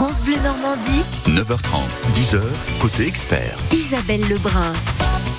France 0.00 0.22
Bleu 0.22 0.36
Normandie, 0.42 1.02
9h30, 1.26 2.10
10h, 2.14 2.40
côté 2.80 3.06
expert. 3.06 3.54
Isabelle 3.70 4.26
Lebrun. 4.30 4.72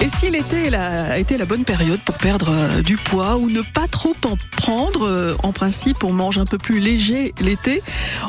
Et 0.01 0.07
si 0.07 0.29
l'été 0.29 0.71
a 0.75 1.17
été 1.17 1.39
la 1.39 1.47
bonne 1.47 1.63
période 1.63 1.99
pour 2.01 2.15
perdre 2.19 2.51
euh, 2.51 2.83
du 2.83 2.95
poids 2.95 3.37
ou 3.37 3.49
ne 3.49 3.63
pas 3.63 3.87
trop 3.87 4.13
en 4.23 4.37
prendre, 4.57 5.07
euh, 5.07 5.35
en 5.41 5.51
principe 5.51 6.03
on 6.03 6.13
mange 6.13 6.37
un 6.37 6.45
peu 6.45 6.59
plus 6.59 6.79
léger 6.79 7.33
l'été. 7.41 7.81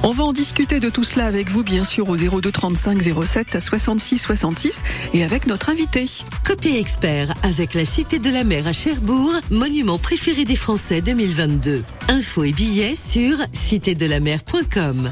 On 0.04 0.12
va 0.12 0.24
en 0.24 0.32
discuter 0.32 0.80
de 0.80 0.88
tout 0.88 1.04
cela 1.04 1.26
avec 1.26 1.50
vous 1.50 1.62
bien 1.62 1.84
sûr 1.84 2.08
au 2.08 2.16
02 2.16 2.50
35 2.50 3.02
07 3.26 3.60
66 3.60 4.16
66 4.16 4.80
et 5.12 5.24
avec 5.24 5.46
notre 5.46 5.68
invité. 5.68 6.06
Côté 6.46 6.80
expert 6.80 7.34
avec 7.42 7.74
la 7.74 7.84
Cité 7.84 8.18
de 8.18 8.30
la 8.30 8.42
Mer 8.42 8.66
à 8.66 8.72
Cherbourg, 8.72 9.34
monument 9.50 9.98
préféré 9.98 10.46
des 10.46 10.56
Français 10.56 11.02
2022. 11.02 11.84
Infos 12.08 12.44
et 12.44 12.52
billets 12.52 12.94
sur 12.94 13.36
citédelamer.com. 13.52 15.10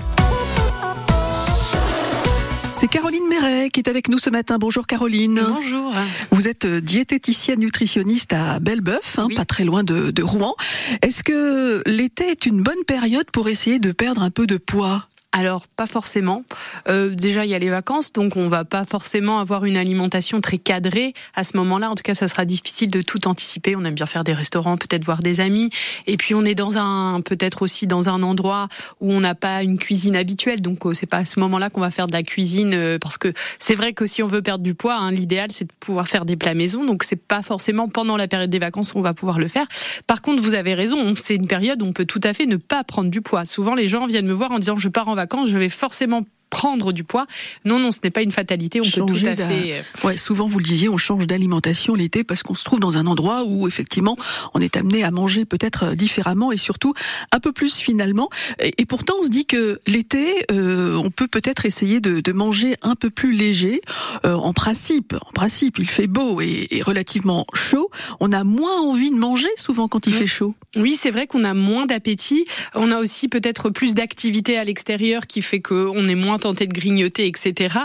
C'est 2.81 2.89
Caroline 2.89 3.29
Méret 3.29 3.69
qui 3.69 3.81
est 3.81 3.91
avec 3.91 4.09
nous 4.09 4.19
ce 4.19 4.31
matin. 4.31 4.57
Bonjour 4.59 4.87
Caroline. 4.87 5.43
Bonjour. 5.47 5.93
Vous 6.31 6.49
êtes 6.49 6.65
euh, 6.65 6.81
diététicienne 6.81 7.61
nutritionniste 7.61 8.33
à 8.33 8.59
Belbeuf, 8.59 9.19
hein, 9.19 9.29
pas 9.37 9.45
très 9.45 9.65
loin 9.65 9.85
de, 9.85 10.11
de 10.11 10.23
Rouen. 10.23 10.55
Est-ce 11.03 11.23
que 11.23 11.83
l'été 11.85 12.31
est 12.31 12.47
une 12.47 12.63
bonne 12.63 12.83
période 12.87 13.31
pour 13.35 13.51
essayer 13.51 13.81
de 13.81 13.93
perdre 13.93 14.23
un 14.23 14.31
peu 14.31 14.47
de 14.47 14.57
poids? 14.57 15.10
Alors 15.33 15.69
pas 15.69 15.87
forcément. 15.87 16.45
Euh, 16.89 17.15
déjà 17.15 17.45
il 17.45 17.51
y 17.51 17.55
a 17.55 17.59
les 17.59 17.71
vacances, 17.71 18.13
donc 18.13 18.37
on 18.37 18.49
va 18.49 18.65
pas 18.65 18.85
forcément 18.85 19.39
avoir 19.39 19.65
une 19.65 19.77
alimentation 19.77 20.41
très 20.41 20.59
cadrée 20.59 21.15
à 21.35 21.45
ce 21.45 21.57
moment-là. 21.57 21.89
En 21.91 21.95
tout 21.95 22.03
cas, 22.03 22.15
ça 22.15 22.27
sera 22.27 22.45
difficile 22.45 22.91
de 22.91 23.01
tout 23.01 23.29
anticiper. 23.29 23.77
On 23.77 23.85
aime 23.85 23.95
bien 23.95 24.07
faire 24.07 24.25
des 24.25 24.33
restaurants, 24.33 24.77
peut-être 24.77 25.05
voir 25.05 25.21
des 25.21 25.41
amis, 25.41 25.71
et 26.07 26.17
puis 26.17 26.35
on 26.35 26.45
est 26.45 26.57
dans 26.57 26.79
un 26.79 27.21
peut-être 27.21 27.63
aussi 27.63 27.87
dans 27.87 28.09
un 28.09 28.23
endroit 28.25 28.69
où 29.01 29.13
on 29.13 29.21
n'a 29.21 29.37
pas 29.37 29.63
une 29.63 29.79
cuisine 29.79 30.17
habituelle. 30.17 30.61
Donc 30.61 30.85
euh, 30.85 30.95
c'est 30.95 31.07
pas 31.07 31.19
à 31.19 31.25
ce 31.25 31.39
moment-là 31.41 31.71
qu'on 31.71 31.81
va 31.81 31.91
faire 31.91 32.09
de 32.09 32.13
la 32.13 32.25
cuisine, 32.25 32.75
euh, 32.75 32.99
parce 32.99 33.17
que 33.17 33.33
c'est 33.61 33.77
vrai 33.77 33.93
que 33.93 34.07
si 34.07 34.25
on 34.25 34.27
veut 34.27 34.43
perdre 34.43 34.65
du 34.65 34.75
poids, 34.75 34.97
hein, 34.97 35.13
l'idéal 35.13 35.53
c'est 35.53 35.67
de 35.67 35.73
pouvoir 35.79 36.09
faire 36.09 36.25
des 36.25 36.37
plats 36.37 36.55
maison. 36.55 36.85
Donc 36.85 37.05
c'est 37.05 37.15
pas 37.15 37.43
forcément 37.43 37.89
pendant 37.89 38.17
la 38.17 38.27
période 38.27 38.51
des 38.51 38.59
vacances 38.59 38.91
qu'on 38.91 39.01
va 39.01 39.15
pouvoir 39.15 39.39
le 39.39 39.47
faire. 39.47 39.67
Par 40.09 40.23
contre, 40.23 40.43
vous 40.43 40.55
avez 40.55 40.75
raison, 40.75 41.15
c'est 41.17 41.37
une 41.37 41.47
période 41.47 41.83
où 41.83 41.87
on 41.87 41.93
peut 41.93 42.05
tout 42.05 42.21
à 42.25 42.35
fait 42.35 42.47
ne 42.47 42.57
pas 42.57 42.83
prendre 42.83 43.11
du 43.11 43.21
poids. 43.21 43.45
Souvent 43.45 43.77
les 43.77 43.87
gens 43.87 44.09
viennent 44.09 44.27
me 44.27 44.33
voir 44.33 44.51
en 44.51 44.59
disant 44.59 44.77
je 44.77 44.89
pars 44.89 45.07
en 45.07 45.15
vacances, 45.15 45.20
je 45.47 45.59
vais 45.59 45.69
forcément 45.69 46.25
prendre 46.51 46.93
du 46.93 47.05
poids. 47.05 47.27
Non, 47.65 47.79
non, 47.79 47.91
ce 47.91 47.99
n'est 48.05 48.11
pas 48.11 48.23
une 48.23 48.33
fatalité. 48.33 48.81
On 48.81 48.85
peut 48.85 49.13
tout 49.13 49.27
à 49.27 49.37
fait. 49.37 49.79
Euh, 49.79 50.07
ouais, 50.07 50.17
souvent 50.17 50.47
vous 50.47 50.59
le 50.59 50.65
disiez, 50.65 50.89
on 50.89 50.99
change 50.99 51.27
d'alimentation 51.27 51.95
l'été 51.95 52.25
parce 52.25 52.43
qu'on 52.43 52.55
se 52.55 52.65
trouve 52.65 52.81
dans 52.81 52.97
un 52.97 53.07
endroit 53.07 53.45
où 53.45 53.69
effectivement 53.69 54.17
on 54.55 54.61
est 54.61 54.77
amené 54.77 55.05
à 55.05 55.11
manger 55.11 55.45
peut-être 55.45 55.85
euh, 55.85 55.95
différemment 55.95 56.53
et 56.53 56.57
surtout 56.57 56.95
un 57.33 57.41
peu 57.41 57.53
plus 57.53 57.77
finalement. 57.77 58.29
Et, 58.61 58.87
pourtant, 58.87 59.15
on 59.21 59.25
se 59.25 59.29
dit 59.29 59.47
que 59.47 59.79
l'été, 59.87 60.35
euh, 60.51 60.97
on 60.97 61.11
peut 61.11 61.29
peut-être 61.29 61.67
essayer 61.67 62.01
de, 62.01 62.21
de, 62.21 62.33
manger 62.33 62.77
un 62.83 62.95
peu 62.95 63.11
plus 63.11 63.33
léger. 63.33 63.81
Euh, 64.25 64.35
en 64.35 64.53
principe, 64.53 65.15
en 65.15 65.33
principe, 65.33 65.79
il 65.79 65.89
fait 65.89 66.07
beau 66.07 66.41
et, 66.41 66.67
et, 66.71 66.83
relativement 66.83 67.47
chaud. 67.55 67.91
On 68.19 68.33
a 68.33 68.45
moins 68.45 68.81
envie 68.81 69.11
de 69.11 69.17
manger 69.17 69.49
souvent 69.57 69.89
quand 69.89 70.07
il 70.07 70.15
fait 70.15 70.27
chaud. 70.27 70.55
Oui, 70.77 70.95
c'est 70.95 71.11
vrai 71.11 71.27
qu'on 71.27 71.45
a 71.45 71.55
moins 71.55 71.87
d'appétit. 71.87 72.45
On 72.75 72.91
a 72.91 72.99
aussi 72.99 73.29
peut-être 73.29 73.71
plus 73.71 73.95
d'activité 73.95 74.57
à 74.57 74.65
l'extérieur 74.65 75.27
qui 75.27 75.43
fait 75.43 75.61
qu'on 75.61 76.09
est 76.09 76.15
moins 76.15 76.39
tenter 76.41 76.67
de 76.67 76.73
grignoter, 76.73 77.27
etc. 77.27 77.77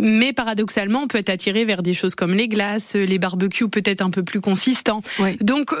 Mais 0.00 0.32
paradoxalement, 0.32 1.02
on 1.02 1.08
peut 1.08 1.18
être 1.18 1.30
attiré 1.30 1.64
vers 1.64 1.82
des 1.82 1.94
choses 1.94 2.14
comme 2.14 2.34
les 2.34 2.48
glaces, 2.48 2.94
les 2.94 3.18
barbecues 3.18 3.68
peut-être 3.68 4.02
un 4.02 4.10
peu 4.10 4.22
plus 4.22 4.40
consistants. 4.40 5.02
Donc 5.40 5.74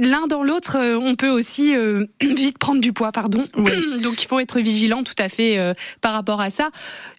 l'un 0.00 0.26
dans 0.26 0.42
l'autre, 0.42 0.76
euh, 0.78 0.96
on 0.96 1.14
peut 1.14 1.28
aussi 1.28 1.74
euh, 1.74 2.06
vite 2.20 2.58
prendre 2.58 2.80
du 2.80 2.92
poids, 2.92 3.12
pardon. 3.12 3.42
Donc 4.02 4.22
il 4.22 4.26
faut 4.26 4.40
être 4.40 4.58
vigilant 4.60 5.02
tout 5.02 5.14
à 5.18 5.28
fait 5.28 5.58
euh, 5.58 5.74
par 6.00 6.12
rapport 6.12 6.40
à 6.40 6.50
ça. 6.50 6.70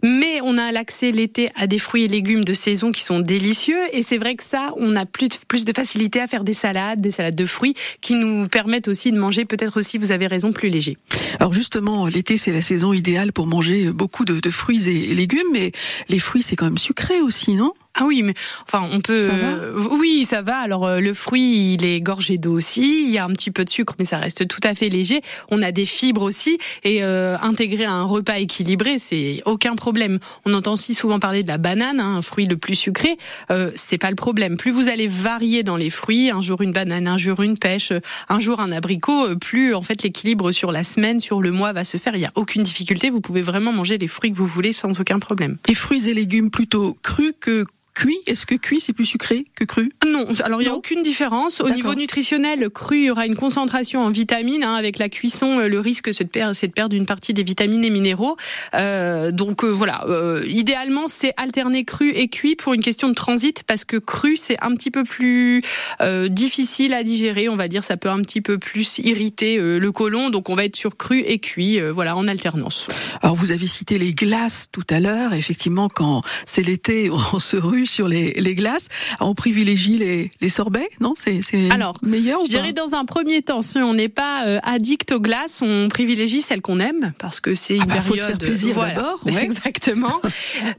Mais 0.03 0.39
on 0.43 0.57
a 0.57 0.71
l'accès 0.71 1.11
l'été 1.11 1.49
à 1.55 1.67
des 1.67 1.79
fruits 1.79 2.03
et 2.03 2.07
légumes 2.07 2.43
de 2.43 2.53
saison 2.53 2.91
qui 2.91 3.03
sont 3.03 3.19
délicieux 3.19 3.79
et 3.91 4.03
c'est 4.03 4.17
vrai 4.17 4.35
que 4.35 4.43
ça, 4.43 4.71
on 4.77 4.95
a 4.95 5.05
plus 5.05 5.29
de, 5.29 5.35
plus 5.47 5.65
de 5.65 5.73
facilité 5.73 6.21
à 6.21 6.27
faire 6.27 6.43
des 6.43 6.53
salades, 6.53 7.01
des 7.01 7.11
salades 7.11 7.35
de 7.35 7.45
fruits 7.45 7.75
qui 8.01 8.15
nous 8.15 8.47
permettent 8.47 8.87
aussi 8.87 9.11
de 9.11 9.17
manger 9.17 9.45
peut-être 9.45 9.77
aussi, 9.77 9.97
vous 9.97 10.11
avez 10.11 10.27
raison, 10.27 10.51
plus 10.51 10.69
léger. 10.69 10.97
Alors 11.39 11.53
justement, 11.53 12.07
l'été 12.07 12.37
c'est 12.37 12.51
la 12.51 12.61
saison 12.61 12.93
idéale 12.93 13.33
pour 13.33 13.47
manger 13.47 13.91
beaucoup 13.91 14.25
de, 14.25 14.39
de 14.39 14.49
fruits 14.53 14.89
et 14.89 15.13
légumes, 15.13 15.47
mais 15.51 15.71
les 16.09 16.19
fruits 16.19 16.43
c'est 16.43 16.55
quand 16.55 16.65
même 16.65 16.77
sucré 16.77 17.21
aussi, 17.21 17.55
non? 17.55 17.73
Ah 17.95 18.05
oui, 18.05 18.23
mais 18.23 18.33
enfin 18.63 18.89
on 18.91 19.01
peut. 19.01 19.19
Ça 19.19 19.33
va 19.33 19.47
euh, 19.49 19.87
oui, 19.91 20.23
ça 20.23 20.41
va. 20.41 20.57
Alors 20.57 20.85
euh, 20.85 20.99
le 20.99 21.13
fruit, 21.13 21.75
il 21.75 21.85
est 21.85 22.01
gorgé 22.01 22.39
d'eau 22.39 22.53
aussi. 22.53 23.03
Il 23.05 23.11
y 23.11 23.19
a 23.19 23.23
un 23.23 23.29
petit 23.29 23.51
peu 23.51 23.63
de 23.63 23.69
sucre, 23.69 23.93
mais 23.99 24.05
ça 24.05 24.17
reste 24.17 24.47
tout 24.47 24.59
à 24.63 24.73
fait 24.73 24.89
léger. 24.89 25.21
On 25.51 25.61
a 25.61 25.71
des 25.71 25.85
fibres 25.85 26.23
aussi, 26.23 26.57
et 26.83 27.03
euh, 27.03 27.37
intégrer 27.43 27.85
un 27.85 28.01
repas 28.01 28.39
équilibré, 28.39 28.97
c'est 28.97 29.43
aucun 29.45 29.75
problème. 29.75 30.17
On 30.45 30.55
entend 30.55 30.73
aussi 30.73 30.95
souvent 30.95 31.19
parler 31.19 31.43
de 31.43 31.47
la 31.47 31.59
banane, 31.59 31.99
hein, 31.99 32.15
un 32.17 32.21
fruit 32.23 32.47
le 32.47 32.57
plus 32.57 32.73
sucré. 32.73 33.15
Euh, 33.51 33.69
c'est 33.75 33.99
pas 33.99 34.09
le 34.09 34.15
problème. 34.15 34.57
Plus 34.57 34.71
vous 34.71 34.89
allez 34.89 35.07
varier 35.07 35.61
dans 35.61 35.77
les 35.77 35.91
fruits, 35.91 36.31
un 36.31 36.41
jour 36.41 36.63
une 36.63 36.71
banane, 36.71 37.07
un 37.07 37.17
jour 37.17 37.43
une 37.43 37.59
pêche, 37.59 37.93
un 38.27 38.39
jour 38.39 38.59
un 38.59 38.71
abricot, 38.71 39.35
plus 39.37 39.75
en 39.75 39.83
fait 39.83 40.01
l'équilibre 40.01 40.51
sur 40.51 40.71
la 40.71 40.83
semaine, 40.83 41.19
sur 41.19 41.43
le 41.43 41.51
mois 41.51 41.73
va 41.73 41.83
se 41.83 41.97
faire. 41.97 42.15
Il 42.15 42.21
y 42.21 42.25
a 42.25 42.31
aucune 42.33 42.63
difficulté. 42.63 43.11
Vous 43.11 43.21
pouvez 43.21 43.43
vraiment 43.43 43.71
manger 43.71 43.99
les 43.99 44.07
fruits 44.07 44.31
que 44.31 44.37
vous 44.37 44.47
voulez 44.47 44.73
sans 44.73 44.99
aucun 44.99 45.19
problème. 45.19 45.57
Et 45.67 45.75
fruits 45.75 46.09
et 46.09 46.15
légumes 46.15 46.49
plutôt 46.49 46.97
crus 47.03 47.33
que 47.39 47.65
cuit, 47.93 48.17
est-ce 48.27 48.45
que 48.45 48.55
cuit 48.55 48.79
c'est 48.79 48.93
plus 48.93 49.05
sucré 49.05 49.45
que 49.55 49.63
cru? 49.63 49.91
Non, 50.05 50.25
alors 50.43 50.61
il 50.61 50.65
n'y 50.65 50.71
a 50.71 50.75
aucune 50.75 51.03
différence. 51.03 51.61
Au 51.61 51.69
niveau 51.69 51.95
nutritionnel, 51.95 52.69
cru, 52.69 52.97
il 52.97 53.05
y 53.05 53.11
aura 53.11 53.25
une 53.25 53.35
concentration 53.35 54.03
en 54.03 54.09
vitamines. 54.09 54.63
Hein, 54.63 54.75
avec 54.75 54.97
la 54.97 55.09
cuisson, 55.09 55.59
euh, 55.59 55.67
le 55.67 55.79
risque 55.79 56.13
c'est 56.13 56.23
de 56.23 56.29
perdre, 56.29 56.55
de 56.59 56.67
perdre 56.67 56.95
une 56.95 57.05
partie 57.05 57.33
des 57.33 57.43
vitamines 57.43 57.83
et 57.85 57.89
minéraux. 57.89 58.35
Euh, 58.73 59.31
donc 59.31 59.63
euh, 59.63 59.69
voilà, 59.69 60.03
euh, 60.07 60.43
idéalement 60.47 61.07
c'est 61.07 61.33
alterner 61.37 61.85
cru 61.85 62.09
et 62.09 62.27
cuit 62.27 62.55
pour 62.55 62.73
une 62.73 62.81
question 62.81 63.09
de 63.09 63.13
transit 63.13 63.63
parce 63.63 63.85
que 63.85 63.97
cru 63.97 64.37
c'est 64.37 64.57
un 64.61 64.75
petit 64.75 64.91
peu 64.91 65.03
plus 65.03 65.61
euh, 66.01 66.27
difficile 66.27 66.93
à 66.93 67.03
digérer, 67.03 67.49
on 67.49 67.55
va 67.55 67.67
dire, 67.67 67.83
ça 67.83 67.97
peut 67.97 68.09
un 68.09 68.21
petit 68.21 68.41
peu 68.41 68.57
plus 68.57 68.99
irriter 68.99 69.57
euh, 69.57 69.77
le 69.79 69.91
côlon. 69.91 70.29
Donc 70.29 70.49
on 70.49 70.55
va 70.55 70.65
être 70.65 70.75
sur 70.75 70.97
cru 70.97 71.19
et 71.19 71.39
cuit, 71.39 71.79
voilà, 71.91 72.15
en 72.15 72.27
alternance. 72.27 72.87
Alors 73.21 73.35
vous 73.35 73.51
avez 73.51 73.67
cité 73.67 73.97
les 73.97 74.13
glaces 74.13 74.67
tout 74.71 74.85
à 74.89 74.99
l'heure. 74.99 75.33
Effectivement, 75.33 75.87
quand 75.89 76.21
c'est 76.45 76.61
l'été, 76.61 77.09
on 77.33 77.39
se 77.39 77.57
rue 77.57 77.82
sur 77.85 78.07
les, 78.07 78.33
les 78.33 78.55
glaces. 78.55 78.89
on 79.19 79.33
privilégie 79.33 79.97
les, 79.97 80.31
les 80.41 80.49
sorbets, 80.49 80.89
non? 80.99 81.13
C'est 81.15 81.41
alors 81.71 81.97
meilleur. 82.03 82.39
Je 82.45 82.49
dirais 82.49 82.73
dans 82.73 82.95
un 82.95 83.05
premier 83.05 83.41
temps, 83.41 83.61
si 83.61 83.77
on 83.77 83.93
n'est 83.93 84.09
pas 84.09 84.45
euh, 84.45 84.59
addict 84.63 85.11
aux 85.11 85.19
glaces, 85.19 85.61
on 85.61 85.89
privilégie 85.89 86.41
celles 86.41 86.61
qu'on 86.61 86.79
aime 86.79 87.13
parce 87.19 87.39
que 87.39 87.55
c'est 87.55 87.75
une 87.75 87.83
ah 87.83 87.85
bah, 87.85 87.93
période. 87.95 88.07
Faut 88.07 88.15
se 88.15 88.25
faire 88.25 88.37
plaisir 88.37 88.79
d'abord. 88.79 89.23
Exactement. 89.41 90.21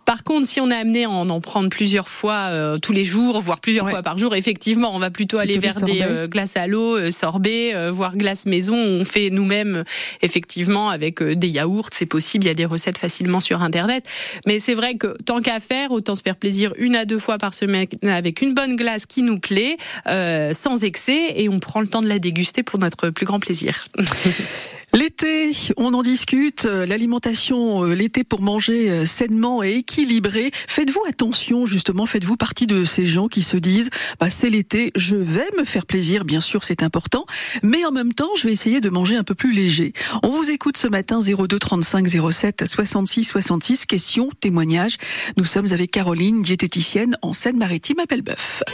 Par 0.04 0.24
contre, 0.24 0.46
si 0.46 0.60
on 0.60 0.70
est 0.70 0.76
amené 0.76 1.04
à 1.04 1.10
en, 1.10 1.28
en 1.28 1.40
prendre 1.40 1.68
plusieurs 1.68 2.08
fois 2.08 2.48
euh, 2.50 2.78
tous 2.78 2.92
les 2.92 3.04
jours, 3.04 3.40
voire 3.40 3.60
plusieurs 3.60 3.88
fois 3.88 4.02
par 4.02 4.18
jour, 4.18 4.34
effectivement, 4.34 4.94
on 4.94 4.98
va 4.98 5.10
plutôt 5.10 5.38
aller 5.38 5.58
vers 5.58 5.80
des 5.80 6.02
euh, 6.02 6.26
glaces 6.26 6.56
à 6.56 6.66
l'eau, 6.66 7.10
sorbets, 7.10 7.90
voire 7.90 8.16
glaces 8.16 8.46
maison. 8.46 8.74
Où 8.74 8.76
on 8.76 9.04
fait 9.04 9.30
nous-mêmes, 9.30 9.84
effectivement, 10.22 10.88
avec 10.90 11.22
des 11.22 11.48
yaourts, 11.48 11.90
c'est 11.92 12.06
possible. 12.06 12.44
Il 12.44 12.48
y 12.48 12.50
a 12.50 12.54
des 12.54 12.64
recettes 12.64 12.98
facilement 12.98 13.40
sur 13.40 13.62
internet. 13.62 14.06
Mais 14.46 14.58
c'est 14.58 14.74
vrai 14.74 14.96
que 14.96 15.16
tant 15.24 15.40
qu'à 15.40 15.60
faire, 15.60 15.90
autant 15.90 16.14
se 16.14 16.22
faire 16.22 16.36
plaisir 16.36 16.72
une 16.78 16.93
à 16.96 17.04
deux 17.04 17.18
fois 17.18 17.38
par 17.38 17.54
semaine 17.54 17.86
avec 18.02 18.42
une 18.42 18.54
bonne 18.54 18.76
glace 18.76 19.06
qui 19.06 19.22
nous 19.22 19.38
plaît, 19.38 19.76
euh, 20.06 20.52
sans 20.52 20.84
excès, 20.84 21.34
et 21.36 21.48
on 21.48 21.60
prend 21.60 21.80
le 21.80 21.86
temps 21.86 22.02
de 22.02 22.08
la 22.08 22.18
déguster 22.18 22.62
pour 22.62 22.78
notre 22.78 23.10
plus 23.10 23.26
grand 23.26 23.40
plaisir. 23.40 23.86
L'été, 25.16 25.52
on 25.76 25.94
en 25.94 26.02
discute, 26.02 26.64
l'alimentation 26.64 27.84
euh, 27.84 27.94
l'été 27.94 28.24
pour 28.24 28.42
manger 28.42 28.90
euh, 28.90 29.04
sainement 29.04 29.62
et 29.62 29.74
équilibré. 29.74 30.50
Faites-vous 30.66 31.02
attention 31.08 31.66
justement, 31.66 32.04
faites-vous 32.04 32.36
partie 32.36 32.66
de 32.66 32.84
ces 32.84 33.06
gens 33.06 33.28
qui 33.28 33.44
se 33.44 33.56
disent 33.56 33.90
bah, 34.18 34.28
c'est 34.28 34.50
l'été, 34.50 34.90
je 34.96 35.14
vais 35.14 35.46
me 35.56 35.64
faire 35.64 35.86
plaisir, 35.86 36.24
bien 36.24 36.40
sûr 36.40 36.64
c'est 36.64 36.82
important, 36.82 37.26
mais 37.62 37.84
en 37.84 37.92
même 37.92 38.12
temps 38.12 38.30
je 38.36 38.48
vais 38.48 38.52
essayer 38.52 38.80
de 38.80 38.90
manger 38.90 39.14
un 39.14 39.22
peu 39.22 39.36
plus 39.36 39.52
léger. 39.52 39.92
On 40.24 40.30
vous 40.30 40.50
écoute 40.50 40.76
ce 40.76 40.88
matin 40.88 41.20
02 41.20 41.60
35 41.60 42.08
07 42.32 42.64
66 42.66 43.22
66, 43.22 43.86
questions, 43.86 44.30
témoignages. 44.40 44.96
Nous 45.36 45.44
sommes 45.44 45.70
avec 45.70 45.92
Caroline, 45.92 46.42
diététicienne 46.42 47.16
en 47.22 47.32
Seine-Maritime 47.32 48.00
à 48.00 48.06
Belbeuf. 48.06 48.64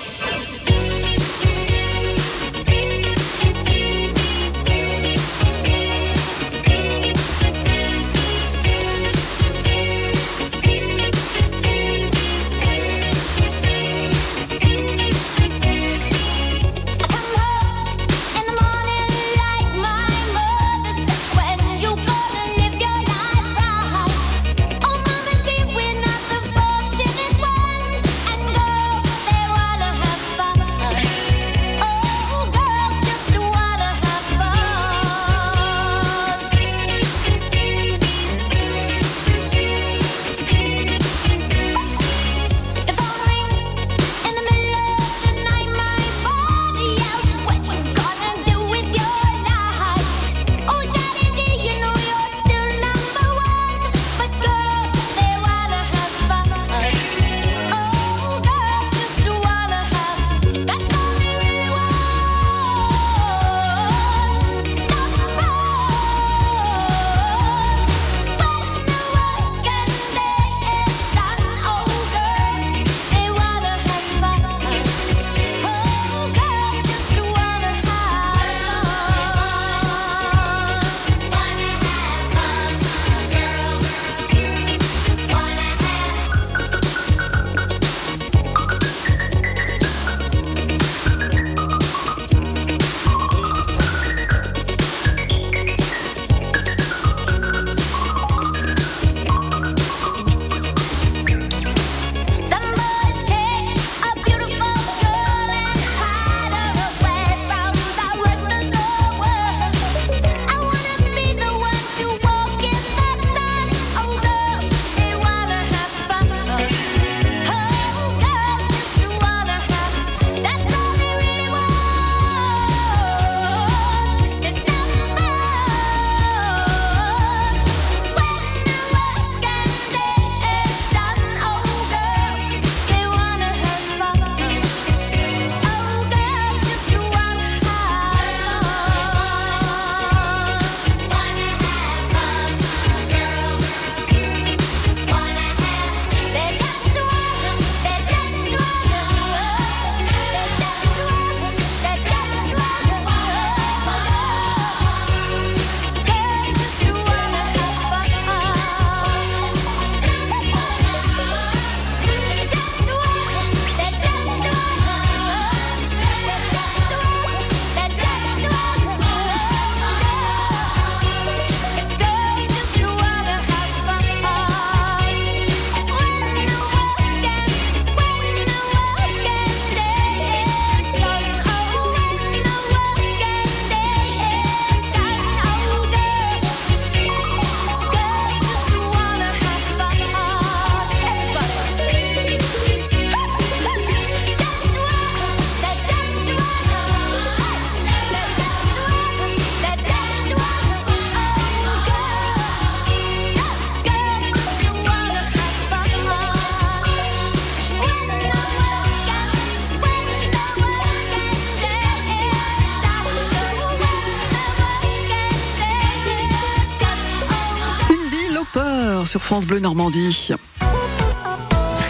10h 218.41 219.05
sur 219.07 219.23
France 219.23 219.45
Bleu 219.45 219.59
Normandie. 219.61 220.31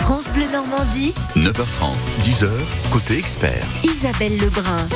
France 0.01 0.31
Bleu 0.33 0.49
Normandie, 0.51 1.15
9h30, 1.37 1.95
10h, 2.23 2.49
côté 2.91 3.19
expert. 3.19 3.65
Isabelle 3.85 4.37
Lebrun. 4.37 4.89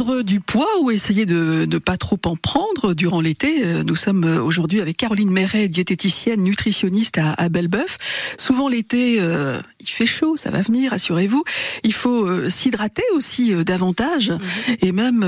Du 0.00 0.40
poids 0.40 0.80
ou 0.80 0.90
essayer 0.90 1.26
de 1.26 1.66
ne 1.68 1.76
pas 1.76 1.98
trop 1.98 2.18
en 2.24 2.34
prendre 2.34 2.94
durant 2.94 3.20
l'été. 3.20 3.66
Euh, 3.66 3.82
Nous 3.84 3.96
sommes 3.96 4.24
euh, 4.24 4.42
aujourd'hui 4.42 4.80
avec 4.80 4.96
Caroline 4.96 5.30
Méret, 5.30 5.68
diététicienne, 5.68 6.42
nutritionniste 6.42 7.18
à, 7.18 7.34
à 7.34 7.50
Belbeuf. 7.50 7.98
Souvent 8.38 8.68
l'été, 8.68 9.18
euh, 9.20 9.60
il 9.78 9.88
fait 9.90 10.06
chaud, 10.06 10.38
ça 10.38 10.50
va 10.50 10.62
venir, 10.62 10.94
assurez-vous. 10.94 11.44
Il 11.84 11.92
faut 11.92 12.24
euh, 12.24 12.48
s'hydrater 12.48 13.02
aussi 13.12 13.52
euh, 13.52 13.62
davantage. 13.62 14.32
Et 14.80 14.92
même, 14.92 15.22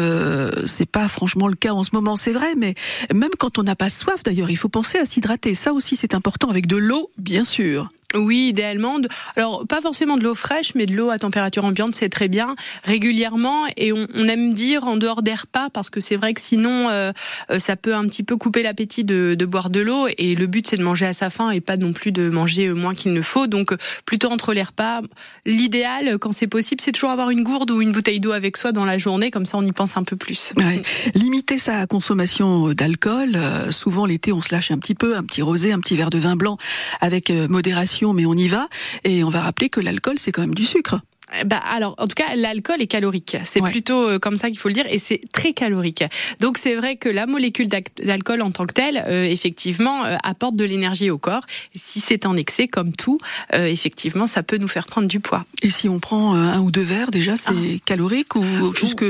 c'est 0.65 0.89
pas 0.89 1.07
franchement 1.07 1.49
le 1.49 1.55
cas 1.55 1.73
en 1.75 1.83
ce 1.83 1.91
moment, 1.93 2.17
c'est 2.17 2.33
vrai, 2.33 2.55
mais 2.57 2.75
même 3.13 3.33
quand 3.39 3.59
on 3.59 3.65
n'a 3.65 3.77
pas 3.77 3.91
soif 3.91 4.23
d'ailleurs, 4.23 4.49
il 4.49 4.57
faut 4.57 4.71
penser 4.71 4.97
à 4.97 5.05
s'hydrater. 5.05 5.53
Ça 5.55 5.75
aussi, 5.75 5.97
c'est 5.97 6.15
important 6.15 6.49
avec 6.49 6.67
de 6.67 6.77
l'eau, 6.77 7.11
bien 7.19 7.45
sûr. 7.45 7.91
Oui, 8.15 8.49
idéalement. 8.49 8.97
Alors, 9.37 9.67
pas 9.67 9.81
forcément 9.81 10.17
de 10.17 10.25
l'eau 10.25 10.35
fraîche, 10.35 10.75
mais 10.75 10.87
de 10.87 10.95
l'eau 10.95 11.11
à 11.11 11.19
température 11.19 11.65
ambiante, 11.65 11.95
c'est 11.95 12.09
très 12.09 12.29
bien, 12.29 12.55
régulièrement. 12.85 13.65
Et 13.77 13.93
on, 13.93 14.07
on 14.15 14.29
aime 14.29 14.53
dire 14.53 14.85
en 14.85 14.97
dehors 14.97 15.23
des 15.23 15.35
repas, 15.35 15.71
parce 15.71 15.91
que 15.91 16.01
c'est 16.01 16.17
vrai 16.17 16.35
que 16.35 16.41
sinon, 16.41 16.89
euh, 16.91 17.13
euh, 17.51 17.59
ça 17.59 17.77
peut 17.77 17.95
un 17.95 18.07
petit 18.07 18.23
peu 18.23 18.37
couper 18.37 18.63
l'appétit 18.63 19.05
de, 19.05 19.35
de 19.39 19.47
boire 19.47 19.71
de 19.71 19.81
l'eau. 19.81 20.09
Et 20.19 20.35
le 20.35 20.47
but, 20.47 20.69
c'est 20.69 20.77
de 20.77 20.83
manger 20.83 21.07
à 21.07 21.13
sa 21.13 21.31
faim 21.31 21.51
et 21.51 21.61
pas 21.61 21.77
non 21.77 21.93
plus 21.93 22.13
de 22.13 22.29
manger 22.29 22.67
euh, 22.67 22.75
moins 22.75 22.95
qu'il 22.95 23.13
ne 23.13 23.23
faut. 23.23 23.47
Donc, 23.47 23.73
euh, 23.73 23.77
plutôt 24.05 24.31
entre 24.31 24.53
les 24.53 24.63
repas. 24.63 25.01
L'idéal, 25.47 26.19
quand 26.19 26.33
c'est 26.33 26.47
possible, 26.47 26.81
c'est 26.81 26.93
toujours 26.93 27.11
avoir 27.11 27.31
une 27.31 27.43
gourde 27.43 27.71
ou 27.71 27.81
une 27.81 27.93
bouteille 27.93 28.21
d'eau 28.21 28.33
avec 28.33 28.57
soi 28.57 28.73
dans 28.73 28.85
la 28.85 28.99
journée. 28.99 29.31
Comme 29.31 29.45
ça, 29.45 29.59
on 29.59 29.65
y 29.65 29.73
pense 29.73 29.97
un 29.97 30.05
peu 30.05 30.17
plus. 30.17 30.53
Ouais. 30.59 30.83
Limiter 31.15 31.59
sa 31.59 31.87
consommation 31.87 32.73
d'alcool. 32.73 33.39
Souvent 33.71 34.07
l'été, 34.07 34.33
on 34.33 34.41
se 34.41 34.55
lâche 34.55 34.71
un 34.71 34.79
petit 34.79 34.95
peu, 34.95 35.17
un 35.17 35.23
petit 35.25 35.43
rosé, 35.43 35.73
un 35.73 35.81
petit 35.81 35.97
verre 35.97 36.11
de 36.11 36.19
vin 36.19 36.37
blanc 36.37 36.57
avec 37.01 37.31
modération, 37.31 38.02
mais 38.13 38.27
on 38.27 38.35
y 38.35 38.49
va. 38.49 38.69
Et 39.05 39.23
on 39.23 39.29
va 39.29 39.41
rappeler 39.41 39.69
que 39.69 39.81
l'alcool, 39.81 40.19
c'est 40.19 40.33
quand 40.33 40.43
même 40.43 40.55
du 40.55 40.65
sucre. 40.65 41.01
Bah 41.47 41.57
alors, 41.73 41.95
en 41.99 42.07
tout 42.07 42.15
cas, 42.15 42.35
l'alcool 42.37 42.83
est 42.83 42.87
calorique. 42.87 43.37
C'est 43.45 43.61
Ouais. 43.63 43.71
plutôt 43.71 44.09
euh, 44.09 44.19
comme 44.19 44.37
ça 44.37 44.49
qu'il 44.51 44.59
faut 44.59 44.69
le 44.69 44.75
dire, 44.75 44.87
et 44.89 44.99
c'est 44.99 45.21
très 45.33 45.53
calorique. 45.53 46.05
Donc 46.41 46.59
c'est 46.59 46.75
vrai 46.75 46.97
que 46.97 47.09
la 47.09 47.27
molécule 47.27 47.69
d'alcool 47.69 48.43
en 48.43 48.51
tant 48.51 48.65
que 48.67 48.73
telle, 48.73 49.03
euh, 49.09 49.25
effectivement, 49.25 50.05
euh, 50.05 50.17
apporte 50.23 50.57
de 50.57 50.65
l'énergie 50.65 51.11
au 51.11 51.19
corps. 51.19 51.43
Et 51.75 51.79
si 51.79 52.01
c'est 52.01 52.27
en 52.27 52.35
excès, 52.37 52.69
comme 52.69 52.93
tout, 52.93 53.19
euh, 53.55 53.67
effectivement, 53.67 54.27
ça 54.27 54.43
peut 54.43 54.59
nous 54.59 54.69
faire 54.69 54.87
prendre 54.87 55.09
du 55.09 55.21
poids. 55.21 55.45
Et 55.63 55.71
si 55.71 55.89
on 55.89 56.01
prend 56.01 56.35
euh, 56.35 56.39
un 56.39 56.61
ou 56.61 56.71
deux 56.71 56.83
verres, 56.83 57.11
déjà, 57.11 57.37
c'est 57.37 57.81
calorique 57.85 58.35
ou 58.37 58.75
jusque, 58.75 59.05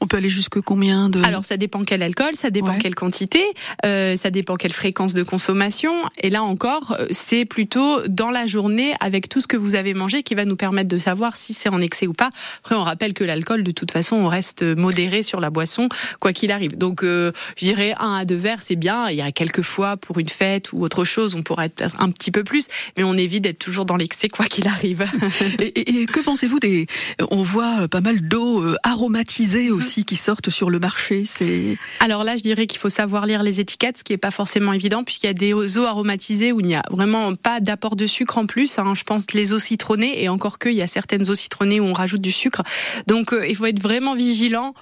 on 0.00 0.06
peut 0.06 0.16
aller 0.16 0.28
jusque 0.28 0.60
combien 0.60 1.08
de 1.08 1.22
Alors 1.24 1.44
ça 1.44 1.56
dépend 1.56 1.84
quel 1.84 2.02
alcool, 2.02 2.34
ça 2.34 2.50
dépend 2.50 2.68
Ouais. 2.72 2.78
quelle 2.78 2.94
quantité, 2.94 3.42
euh, 3.86 4.16
ça 4.16 4.30
dépend 4.30 4.56
quelle 4.56 4.72
fréquence 4.72 5.14
de 5.14 5.22
consommation. 5.22 5.92
Et 6.20 6.30
là 6.30 6.42
encore, 6.42 6.96
c'est 7.10 7.44
plutôt 7.44 8.02
dans 8.08 8.30
la 8.30 8.46
journée 8.46 8.92
avec 9.00 9.28
tout 9.28 9.40
ce 9.40 9.46
que 9.46 9.56
vous 9.56 9.74
avez 9.74 9.94
mangé 9.94 10.22
qui 10.22 10.34
va 10.34 10.44
nous 10.44 10.56
permettre 10.56 10.88
de 10.88 10.98
savoir 10.98 11.36
si 11.36 11.54
c'est 11.54 11.67
en 11.74 11.80
excès 11.80 12.06
ou 12.06 12.12
pas. 12.12 12.30
Après, 12.60 12.74
on 12.74 12.82
rappelle 12.82 13.14
que 13.14 13.24
l'alcool, 13.24 13.62
de 13.62 13.70
toute 13.70 13.90
façon, 13.92 14.16
on 14.16 14.28
reste 14.28 14.62
modéré 14.62 15.22
sur 15.22 15.40
la 15.40 15.50
boisson, 15.50 15.88
quoi 16.20 16.32
qu'il 16.32 16.52
arrive. 16.52 16.76
Donc, 16.78 17.02
euh, 17.02 17.32
je 17.56 17.64
dirais 17.66 17.94
un 18.00 18.14
à 18.14 18.24
deux 18.24 18.36
verres, 18.36 18.62
c'est 18.62 18.76
bien. 18.76 19.08
Il 19.10 19.16
y 19.16 19.22
a 19.22 19.32
quelques 19.32 19.62
fois 19.62 19.96
pour 19.96 20.18
une 20.18 20.28
fête 20.28 20.72
ou 20.72 20.82
autre 20.82 21.04
chose, 21.04 21.34
on 21.34 21.42
pourrait 21.42 21.66
être 21.76 21.94
un 22.00 22.10
petit 22.10 22.30
peu 22.30 22.44
plus, 22.44 22.68
mais 22.96 23.04
on 23.04 23.14
évite 23.14 23.44
d'être 23.44 23.58
toujours 23.58 23.84
dans 23.84 23.96
l'excès, 23.96 24.28
quoi 24.28 24.46
qu'il 24.46 24.66
arrive. 24.68 25.04
Et, 25.58 25.66
et- 25.80 26.02
et 26.02 26.06
que 26.06 26.20
pensez-vous 26.20 26.60
des 26.60 26.86
On 27.30 27.42
voit 27.42 27.88
pas 27.88 28.00
mal 28.00 28.20
d'eau 28.28 28.62
euh, 28.62 28.68
Mhm. 28.68 28.76
aromatisée 28.84 29.70
aussi 29.70 30.04
qui 30.04 30.16
sortent 30.16 30.50
sur 30.50 30.70
le 30.70 30.78
marché. 30.78 31.24
C'est 31.24 31.76
Alors 32.00 32.24
là, 32.24 32.36
je 32.36 32.42
dirais 32.42 32.66
qu'il 32.66 32.78
faut 32.78 32.88
savoir 32.88 33.26
lire 33.26 33.42
les 33.42 33.60
étiquettes, 33.60 33.98
ce 33.98 34.04
qui 34.04 34.12
est 34.12 34.16
pas 34.18 34.30
forcément 34.30 34.72
évident, 34.72 35.02
puisqu'il 35.04 35.26
y 35.26 35.30
a 35.30 35.34
des 35.34 35.52
eaux 35.78 35.84
aromatisées 35.84 36.52
où 36.52 36.60
il 36.60 36.66
n'y 36.66 36.74
a 36.74 36.82
vraiment 36.90 37.34
pas 37.34 37.60
d'apport 37.60 37.96
de 37.96 38.06
sucre 38.06 38.38
en 38.38 38.46
plus. 38.46 38.78
hein. 38.78 38.92
Je 38.94 39.02
pense 39.04 39.32
les 39.32 39.52
eaux 39.52 39.58
citronnées, 39.58 40.22
et 40.22 40.28
encore 40.28 40.58
que, 40.58 40.68
il 40.68 40.74
y 40.76 40.82
a 40.82 40.86
certaines 40.86 41.28
eaux 41.30 41.34
citronnées 41.34 41.57
où 41.80 41.84
on 41.84 41.92
rajoute 41.92 42.20
du 42.20 42.32
sucre. 42.32 42.62
Donc, 43.06 43.32
euh, 43.32 43.46
il 43.46 43.56
faut 43.56 43.66
être 43.66 43.80
vraiment 43.80 44.14
vigilant. 44.14 44.74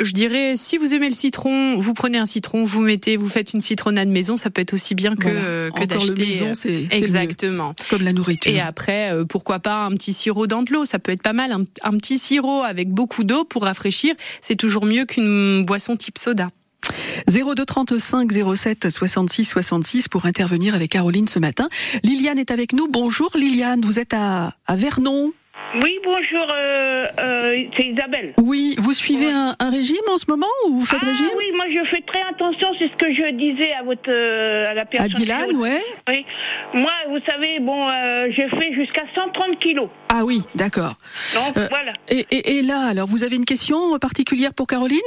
Je 0.00 0.12
dirais, 0.12 0.54
si 0.56 0.78
vous 0.78 0.94
aimez 0.94 1.08
le 1.08 1.14
citron, 1.14 1.78
vous 1.78 1.92
prenez 1.94 2.16
un 2.18 2.26
citron, 2.26 2.64
vous 2.64 2.80
mettez, 2.80 3.16
vous 3.16 3.28
faites 3.28 3.52
une 3.52 3.60
citronnade 3.60 4.08
maison, 4.08 4.36
ça 4.36 4.48
peut 4.50 4.62
être 4.62 4.72
aussi 4.72 4.94
bien 4.94 5.14
que, 5.14 5.24
Voilà. 5.24 5.40
euh, 5.40 5.70
que 5.70 5.82
Encore 5.82 6.04
le 6.06 6.12
d'acheter. 6.12 6.26
maison, 6.26 6.46
euh, 6.46 6.54
c'est 6.54 6.70
mieux. 6.70 6.86
Exactement. 6.90 7.74
comme 7.90 8.02
la 8.02 8.12
nourriture. 8.14 8.50
Et 8.50 8.58
après, 8.58 9.12
euh, 9.12 9.24
pourquoi 9.26 9.58
pas 9.60 9.84
un 9.84 9.90
petit 9.90 10.12
sirop 10.14 10.46
dans 10.46 10.62
de 10.62 10.72
l'eau 10.72 10.86
Ça 10.86 10.98
peut 10.98 11.12
être 11.12 11.22
pas 11.22 11.34
mal. 11.34 11.52
Un, 11.52 11.64
un 11.82 11.96
petit 11.98 12.18
sirop 12.18 12.62
avec 12.62 12.88
beaucoup 12.90 13.22
d'eau 13.22 13.44
pour 13.44 13.62
rafraîchir, 13.64 14.14
c'est 14.40 14.56
toujours 14.56 14.86
mieux 14.86 15.04
qu'une 15.04 15.64
boisson 15.64 15.96
type 15.96 16.18
soda. 16.18 16.48
02 17.28 17.64
35 17.64 18.32
07 18.56 18.90
66 18.90 19.44
66 19.44 20.08
pour 20.08 20.24
intervenir 20.26 20.74
avec 20.74 20.90
Caroline 20.90 21.28
ce 21.28 21.38
matin. 21.38 21.68
Liliane 22.02 22.38
est 22.40 22.50
avec 22.50 22.72
nous. 22.72 22.88
Bonjour 22.88 23.30
Liliane, 23.36 23.82
vous 23.82 24.00
êtes 24.00 24.14
à, 24.14 24.54
à 24.66 24.74
Vernon. 24.74 25.32
Oui, 25.74 25.98
bonjour, 26.04 26.46
euh, 26.54 27.04
euh, 27.18 27.64
c'est 27.76 27.84
Isabelle. 27.86 28.34
Oui, 28.38 28.74
vous 28.78 28.92
suivez 28.92 29.30
un, 29.30 29.56
un 29.58 29.70
régime 29.70 30.04
en 30.12 30.18
ce 30.18 30.26
moment 30.28 30.46
ou 30.68 30.80
vous 30.80 30.84
faites 30.84 31.00
ah 31.02 31.06
régime 31.06 31.30
oui, 31.36 31.46
moi 31.56 31.64
je 31.70 31.82
fais 31.88 32.02
très 32.02 32.20
attention, 32.28 32.68
c'est 32.78 32.88
ce 32.88 32.96
que 32.96 33.10
je 33.14 33.30
disais 33.32 33.72
à 33.72 33.82
votre 33.82 34.02
euh, 34.10 34.68
à 34.70 34.74
la 34.74 34.82
À 34.82 34.84
personne. 34.84 35.08
Dylan, 35.12 35.48
qui- 35.48 35.56
ouais. 35.56 35.80
Oui. 36.10 36.26
Moi, 36.74 36.90
vous 37.08 37.20
savez, 37.26 37.58
bon, 37.60 37.88
je 37.88 38.48
fais 38.58 38.74
jusqu'à 38.74 39.04
130 39.14 39.58
kilos. 39.58 39.88
Ah 40.12 40.24
oui, 40.26 40.42
d'accord. 40.54 40.94
Donc 41.34 41.54
voilà. 41.70 41.92
Et, 42.10 42.26
et, 42.30 42.58
et 42.58 42.62
là, 42.62 42.88
alors, 42.90 43.06
vous 43.06 43.24
avez 43.24 43.36
une 43.36 43.46
question 43.46 43.98
particulière 43.98 44.52
pour 44.52 44.66
Caroline? 44.66 45.00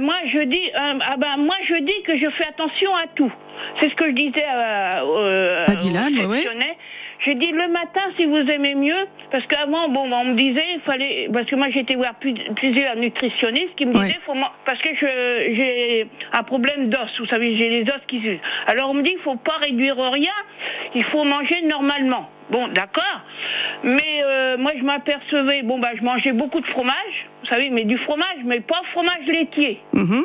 Moi, 0.00 0.14
je 0.26 0.40
dis, 0.44 0.70
ah 0.76 1.16
ben, 1.18 1.36
moi, 1.38 1.54
je 1.68 1.76
dis 1.82 2.02
que 2.04 2.16
je 2.18 2.28
fais 2.30 2.46
attention 2.48 2.94
à 2.96 3.06
tout. 3.14 3.32
C'est 3.80 3.88
ce 3.88 3.94
que 3.94 4.08
je 4.08 4.14
disais 4.14 4.44
à, 4.44 4.98
À 5.70 5.74
Dylan, 5.76 6.26
ouais, 6.26 6.44
Je 7.26 7.32
dis 7.32 7.52
le 7.52 7.68
matin 7.68 8.00
si 8.16 8.24
vous 8.26 8.36
aimez 8.36 8.74
mieux, 8.74 9.06
parce 9.30 9.46
qu'avant, 9.46 9.88
bon, 9.88 10.10
on 10.12 10.24
me 10.24 10.34
disait, 10.34 10.64
il 10.74 10.80
fallait, 10.80 11.28
parce 11.32 11.46
que 11.46 11.56
moi 11.56 11.68
j'étais 11.70 11.94
voir 11.94 12.14
plus- 12.16 12.34
plusieurs 12.56 12.96
nutritionnistes 12.96 13.74
qui 13.76 13.86
me 13.86 13.94
disaient, 13.94 14.18
faut 14.26 14.34
parce 14.66 14.80
que 14.80 14.90
j'ai 14.94 16.06
un 16.32 16.42
problème 16.42 16.90
d'os, 16.90 17.18
vous 17.18 17.26
savez, 17.26 17.56
j'ai 17.56 17.68
les 17.70 17.82
os 17.82 18.00
qui 18.08 18.20
s'usent. 18.20 18.40
Alors 18.66 18.90
on 18.90 18.94
me 18.94 19.02
dit, 19.02 19.12
il 19.16 19.22
faut 19.22 19.36
pas 19.36 19.56
réduire 19.62 19.96
rien, 19.96 20.32
il 20.94 21.04
faut 21.04 21.24
manger 21.24 21.62
normalement. 21.62 22.28
Bon, 22.50 22.68
d'accord. 22.68 23.20
Mais 23.84 24.22
euh, 24.22 24.58
moi, 24.58 24.72
je 24.78 24.82
m'apercevais, 24.84 25.62
bon, 25.62 25.78
bah, 25.78 25.90
je 25.96 26.02
mangeais 26.02 26.32
beaucoup 26.32 26.60
de 26.60 26.66
fromage, 26.66 27.26
vous 27.42 27.48
savez, 27.48 27.70
mais 27.70 27.84
du 27.84 27.96
fromage, 27.96 28.36
mais 28.44 28.60
pas 28.60 28.82
fromage 28.92 29.24
laitier. 29.26 29.80
Mhm. 29.94 30.24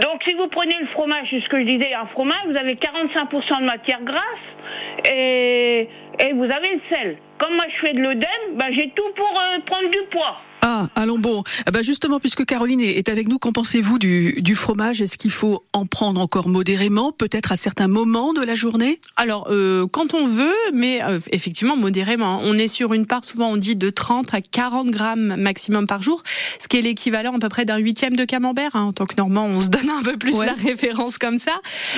Donc, 0.00 0.22
si 0.26 0.34
vous 0.34 0.48
prenez 0.48 0.76
le 0.78 0.86
fromage, 0.88 1.28
c'est 1.30 1.40
ce 1.40 1.48
que 1.48 1.58
je 1.58 1.64
disais, 1.64 1.94
un 1.94 2.06
fromage, 2.06 2.42
vous 2.46 2.56
avez 2.56 2.74
45% 2.74 3.60
de 3.60 3.64
matière 3.64 4.02
grasse 4.02 5.10
et, 5.10 5.88
vous 6.34 6.44
avez 6.44 6.74
le 6.74 6.80
sel. 6.92 7.16
Comme 7.38 7.54
moi, 7.54 7.64
je 7.68 7.86
fais 7.86 7.92
de 7.92 8.00
l'œdème, 8.00 8.54
bah, 8.54 8.66
j'ai 8.70 8.90
tout 8.90 9.10
pour 9.14 9.40
euh, 9.40 9.58
prendre 9.64 9.90
du 9.90 10.02
poids. 10.10 10.40
Ah, 10.68 10.88
allons 10.96 11.20
bon. 11.20 11.44
Bah 11.72 11.82
justement, 11.82 12.18
puisque 12.18 12.44
Caroline 12.44 12.80
est 12.80 13.08
avec 13.08 13.28
nous, 13.28 13.38
qu'en 13.38 13.52
pensez-vous 13.52 14.00
du, 14.00 14.42
du 14.42 14.56
fromage? 14.56 15.00
Est-ce 15.00 15.16
qu'il 15.16 15.30
faut 15.30 15.62
en 15.72 15.86
prendre 15.86 16.20
encore 16.20 16.48
modérément, 16.48 17.12
peut-être 17.12 17.52
à 17.52 17.56
certains 17.56 17.86
moments 17.86 18.32
de 18.32 18.42
la 18.42 18.56
journée? 18.56 18.98
Alors, 19.14 19.46
euh, 19.52 19.86
quand 19.86 20.12
on 20.14 20.26
veut, 20.26 20.50
mais 20.74 21.04
euh, 21.04 21.20
effectivement 21.30 21.76
modérément. 21.76 22.40
On 22.42 22.58
est 22.58 22.66
sur 22.66 22.94
une 22.94 23.06
part, 23.06 23.24
souvent 23.24 23.50
on 23.50 23.56
dit 23.56 23.76
de 23.76 23.90
30 23.90 24.34
à 24.34 24.40
40 24.40 24.90
grammes 24.90 25.36
maximum 25.36 25.86
par 25.86 26.02
jour, 26.02 26.24
ce 26.58 26.66
qui 26.66 26.78
est 26.78 26.82
l'équivalent 26.82 27.36
à 27.36 27.38
peu 27.38 27.48
près 27.48 27.64
d'un 27.64 27.78
huitième 27.78 28.16
de 28.16 28.24
camembert. 28.24 28.74
hein. 28.74 28.82
En 28.82 28.92
tant 28.92 29.06
que 29.06 29.14
normand, 29.18 29.46
on 29.46 29.60
se 29.60 29.68
donne 29.68 29.88
un 29.88 30.02
peu 30.02 30.16
plus 30.16 30.36
Ouais. 30.36 30.46
la 30.46 30.54
référence 30.54 31.16
comme 31.18 31.38
ça. 31.38 31.52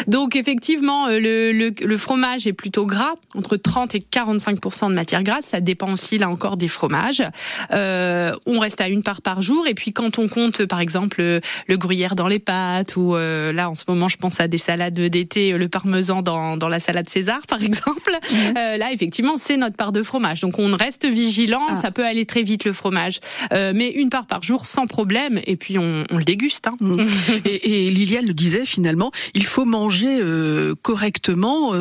Donc 0.08 0.36
effectivement, 0.36 1.06
euh, 1.06 1.18
le, 1.18 1.52
le, 1.52 1.72
le 1.86 1.96
fromage 1.96 2.46
est 2.46 2.52
plutôt 2.52 2.84
gras, 2.84 3.14
entre 3.34 3.56
30 3.56 3.94
et 3.94 4.00
45% 4.00 4.90
de 4.90 4.94
matière 4.94 5.22
grasse. 5.22 5.46
Ça 5.46 5.60
dépend 5.60 5.90
aussi 5.90 6.18
là 6.18 6.28
encore 6.28 6.58
des 6.58 6.68
fromages. 6.68 7.22
Euh, 7.72 8.34
on 8.44 8.57
reste 8.58 8.80
à 8.80 8.88
une 8.88 9.02
part 9.02 9.22
par 9.22 9.42
jour. 9.42 9.66
Et 9.66 9.74
puis 9.74 9.92
quand 9.92 10.18
on 10.18 10.28
compte, 10.28 10.64
par 10.66 10.80
exemple, 10.80 11.20
le 11.20 11.76
gruyère 11.76 12.14
dans 12.14 12.28
les 12.28 12.38
pâtes 12.38 12.96
ou 12.96 13.14
euh, 13.14 13.52
là 13.52 13.70
en 13.70 13.74
ce 13.74 13.84
moment, 13.88 14.08
je 14.08 14.16
pense 14.16 14.40
à 14.40 14.48
des 14.48 14.58
salades 14.58 14.98
d'été, 14.98 15.52
le 15.52 15.68
parmesan 15.68 16.22
dans, 16.22 16.56
dans 16.56 16.68
la 16.68 16.80
salade 16.80 17.08
César, 17.08 17.40
par 17.48 17.62
exemple. 17.68 18.12
Euh, 18.34 18.76
là, 18.76 18.92
effectivement, 18.92 19.36
c'est 19.36 19.56
notre 19.56 19.76
part 19.76 19.92
de 19.92 20.02
fromage. 20.02 20.40
Donc 20.40 20.58
on 20.58 20.70
reste 20.74 21.06
vigilant. 21.06 21.62
Ah. 21.70 21.74
Ça 21.74 21.90
peut 21.90 22.04
aller 22.04 22.26
très 22.26 22.42
vite 22.42 22.64
le 22.64 22.72
fromage, 22.72 23.20
Euh, 23.52 23.72
mais 23.74 23.88
une 23.88 24.10
part 24.10 24.26
par 24.26 24.42
jour 24.42 24.66
sans 24.66 24.86
problème. 24.86 25.40
Et 25.46 25.56
puis 25.56 25.78
on, 25.78 26.04
on 26.10 26.16
le 26.16 26.24
déguste. 26.24 26.66
Hein. 26.66 26.76
et, 27.44 27.86
et 27.86 27.90
Liliane 27.90 28.26
le 28.26 28.34
disait 28.34 28.66
finalement, 28.66 29.10
il 29.34 29.44
faut 29.44 29.64
manger 29.64 30.18
correctement 30.82 31.72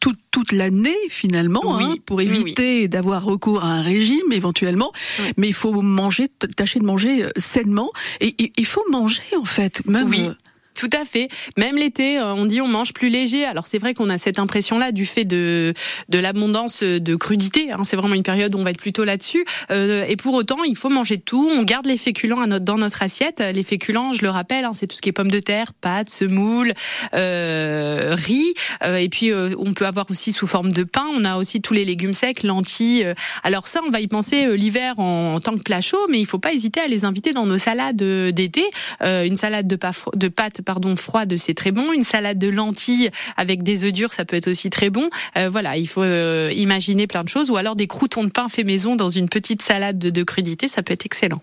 toute 0.00 0.18
toute 0.36 0.52
l'année 0.52 0.92
finalement, 1.08 1.62
Oui, 1.64 1.84
hein, 1.84 1.94
pour 2.04 2.18
oui, 2.18 2.26
éviter 2.26 2.88
d'avoir 2.88 3.24
recours 3.24 3.64
à 3.64 3.68
un 3.68 3.80
régime 3.80 4.30
éventuellement. 4.32 4.92
Oui. 5.18 5.24
Mais 5.38 5.48
il 5.48 5.54
faut 5.54 5.72
manger, 5.80 6.05
t- 6.28 6.48
tâcher 6.48 6.78
de 6.78 6.84
manger 6.84 7.24
euh, 7.24 7.30
sainement. 7.36 7.90
Et 8.20 8.34
et 8.42 8.52
il 8.56 8.66
faut 8.66 8.84
manger 8.90 9.22
en 9.40 9.44
fait, 9.44 9.84
même. 9.86 10.08
Oui. 10.08 10.28
Tout 10.76 10.90
à 10.92 11.06
fait. 11.06 11.28
Même 11.56 11.76
l'été, 11.76 12.18
euh, 12.18 12.34
on 12.34 12.44
dit 12.44 12.60
on 12.60 12.68
mange 12.68 12.92
plus 12.92 13.08
léger. 13.08 13.46
Alors 13.46 13.66
c'est 13.66 13.78
vrai 13.78 13.94
qu'on 13.94 14.10
a 14.10 14.18
cette 14.18 14.38
impression-là 14.38 14.92
du 14.92 15.06
fait 15.06 15.24
de 15.24 15.72
de 16.10 16.18
l'abondance 16.18 16.82
de 16.82 17.16
crudité. 17.16 17.72
Hein. 17.72 17.82
C'est 17.84 17.96
vraiment 17.96 18.14
une 18.14 18.22
période 18.22 18.54
où 18.54 18.58
on 18.58 18.64
va 18.64 18.70
être 18.70 18.80
plutôt 18.80 19.04
là-dessus. 19.04 19.44
Euh, 19.70 20.04
et 20.06 20.16
pour 20.16 20.34
autant, 20.34 20.64
il 20.64 20.76
faut 20.76 20.90
manger 20.90 21.18
tout. 21.18 21.50
On 21.50 21.62
garde 21.62 21.86
les 21.86 21.96
féculents 21.96 22.46
dans 22.46 22.76
notre 22.76 23.02
assiette. 23.02 23.40
Les 23.40 23.62
féculents, 23.62 24.12
je 24.12 24.22
le 24.22 24.28
rappelle, 24.28 24.66
hein, 24.66 24.72
c'est 24.74 24.86
tout 24.86 24.96
ce 24.96 25.00
qui 25.00 25.08
est 25.08 25.12
pommes 25.12 25.30
de 25.30 25.40
terre, 25.40 25.72
pâtes, 25.72 26.10
semoule, 26.10 26.74
euh, 27.14 28.14
riz. 28.14 28.52
Et 28.84 29.08
puis 29.08 29.32
on 29.32 29.72
peut 29.72 29.86
avoir 29.86 30.06
aussi 30.10 30.32
sous 30.32 30.46
forme 30.46 30.72
de 30.72 30.84
pain. 30.84 31.06
On 31.14 31.24
a 31.24 31.36
aussi 31.36 31.62
tous 31.62 31.72
les 31.72 31.86
légumes 31.86 32.12
secs, 32.12 32.42
lentilles. 32.42 33.06
Alors 33.42 33.66
ça, 33.66 33.80
on 33.86 33.90
va 33.90 34.00
y 34.00 34.08
penser 34.08 34.56
l'hiver 34.56 34.98
en, 34.98 35.40
tant 35.40 35.52
que 35.52 35.62
plat 35.62 35.80
chaud, 35.80 36.06
mais 36.10 36.20
il 36.20 36.26
faut 36.26 36.38
pas 36.38 36.52
hésiter 36.52 36.80
à 36.80 36.86
les 36.86 37.04
inviter 37.06 37.32
dans 37.32 37.46
nos 37.46 37.58
salades 37.58 37.96
d'été. 37.96 38.64
une 39.00 39.36
salade 39.36 39.66
de, 39.66 39.78
de 40.14 40.28
pâtes 40.28 40.65
pardon 40.66 40.94
froide, 40.96 41.34
c'est 41.36 41.54
très 41.54 41.72
bon. 41.72 41.92
Une 41.92 42.02
salade 42.02 42.38
de 42.38 42.48
lentilles 42.48 43.10
avec 43.38 43.62
des 43.62 43.84
œufs 43.84 43.92
durs, 43.92 44.12
ça 44.12 44.26
peut 44.26 44.36
être 44.36 44.48
aussi 44.48 44.68
très 44.68 44.90
bon. 44.90 45.08
voilà, 45.48 45.78
il 45.78 45.88
faut 45.88 46.04
imaginer 46.04 47.06
plein 47.06 47.24
de 47.24 47.28
choses. 47.28 47.50
Ou 47.50 47.56
alors 47.56 47.76
des 47.76 47.86
croutons 47.86 48.24
de 48.24 48.30
pain 48.30 48.48
fait 48.48 48.64
maison 48.64 48.96
dans 48.96 49.08
une 49.08 49.28
petite 49.28 49.62
salade 49.62 49.98
de, 49.98 50.10
de 50.10 50.22
crudité, 50.22 50.68
ça 50.68 50.82
peut 50.82 50.92
être 50.92 51.06
excellent. 51.06 51.40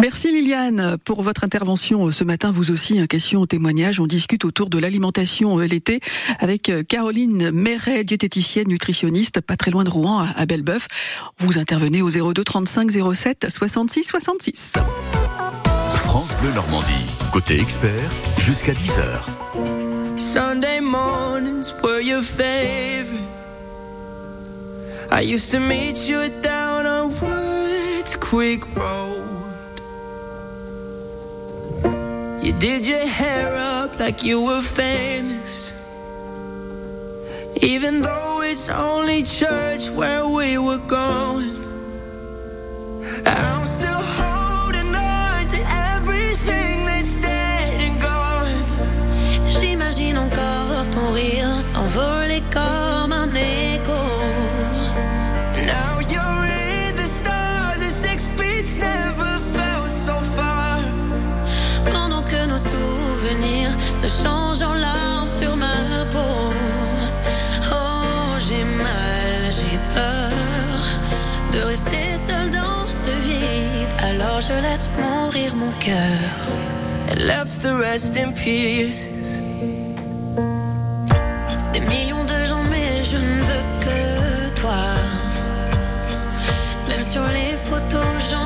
Merci 0.00 0.32
Liliane 0.32 0.96
pour 1.04 1.22
votre 1.22 1.44
intervention 1.44 2.10
ce 2.10 2.24
matin. 2.24 2.50
Vous 2.50 2.70
aussi, 2.70 2.98
un 2.98 3.06
question 3.06 3.40
au 3.40 3.46
témoignage. 3.46 4.00
On 4.00 4.06
discute 4.06 4.44
autour 4.44 4.68
de 4.68 4.78
l'alimentation 4.78 5.58
l'été 5.58 6.00
avec 6.38 6.70
Caroline 6.88 7.50
Méret, 7.50 8.04
diététicienne, 8.04 8.68
nutritionniste, 8.68 9.40
pas 9.40 9.56
très 9.56 9.70
loin 9.70 9.84
de 9.84 9.90
Rouen, 9.90 10.26
à 10.36 10.46
Belbeuf. 10.46 10.86
Vous 11.38 11.58
intervenez 11.58 12.02
au 12.02 12.10
02 12.10 12.44
35 12.44 12.90
07 13.14 13.46
66 13.48 14.04
66. 14.04 14.72
France 16.16 16.34
Bleu 16.40 16.50
Normandie. 16.52 17.06
Côté 17.30 17.60
expert, 17.60 18.08
jusqu'à 18.38 18.72
10h. 18.72 19.20
Sunday 20.16 20.80
mornings 20.80 21.74
were 21.82 22.00
your 22.00 22.22
favorite. 22.22 23.20
I 25.10 25.20
used 25.20 25.50
to 25.50 25.60
meet 25.60 26.08
you 26.08 26.30
down 26.40 26.86
on 26.86 27.10
Woods 27.20 28.16
Quick 28.16 28.64
Road. 28.74 29.20
You 32.42 32.52
did 32.52 32.86
your 32.86 33.06
hair 33.06 33.54
up 33.58 34.00
like 34.00 34.24
you 34.24 34.40
were 34.40 34.62
famous. 34.62 35.74
Even 37.60 38.00
though 38.00 38.40
it's 38.40 38.70
only 38.70 39.22
church 39.22 39.90
where 39.90 40.26
we 40.26 40.56
were 40.56 40.80
going. 40.88 41.56
I'm 43.26 43.66
still 43.66 44.00
holding 44.00 44.35
cœur. 75.86 76.30
And 77.10 77.20
left 77.32 77.62
the 77.62 77.74
rest 77.86 78.16
in 78.16 78.32
pieces. 78.32 79.38
Des 81.72 81.82
millions 81.94 82.24
de 82.24 82.38
gens, 82.44 82.64
mais 82.72 83.04
je 83.10 83.18
ne 83.18 83.34
veux 83.48 83.64
que 83.84 84.00
toi. 84.60 84.82
Même 86.88 87.04
sur 87.14 87.26
les 87.38 87.54
photos, 87.68 88.10
j'entends 88.30 88.45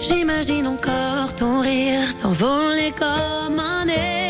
J'imagine 0.00 0.66
encore 0.66 1.34
ton 1.36 1.60
rire 1.60 2.10
s'envoler 2.20 2.92
comme 2.92 3.58
un 3.58 3.86
écho. 3.86 4.21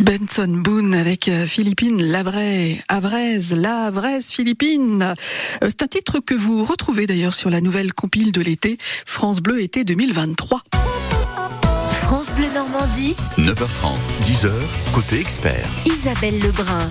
Benson 0.00 0.48
Boone 0.48 0.94
avec 0.94 1.28
euh, 1.28 1.46
Philippine 1.46 2.02
Lavray, 2.02 2.82
Avrez, 2.88 3.38
la 3.56 3.86
Avraise 3.86 4.26
Philippine. 4.26 5.02
Euh, 5.62 5.68
C'est 5.68 5.82
un 5.82 5.86
titre 5.86 6.20
que 6.20 6.34
vous 6.34 6.64
retrouvez 6.64 7.06
d'ailleurs 7.06 7.34
sur 7.34 7.50
la 7.50 7.60
nouvelle 7.60 7.92
compile 7.92 8.32
de 8.32 8.40
l'été, 8.40 8.78
France 9.06 9.40
Bleu 9.40 9.62
été 9.62 9.84
2023. 9.84 10.62
France 12.02 12.32
Bleu 12.34 12.50
Normandie, 12.54 13.16
9h30, 13.38 13.98
10h, 14.22 14.50
côté 14.92 15.18
expert. 15.18 15.68
Isabelle 15.86 16.38
Lebrun. 16.40 16.90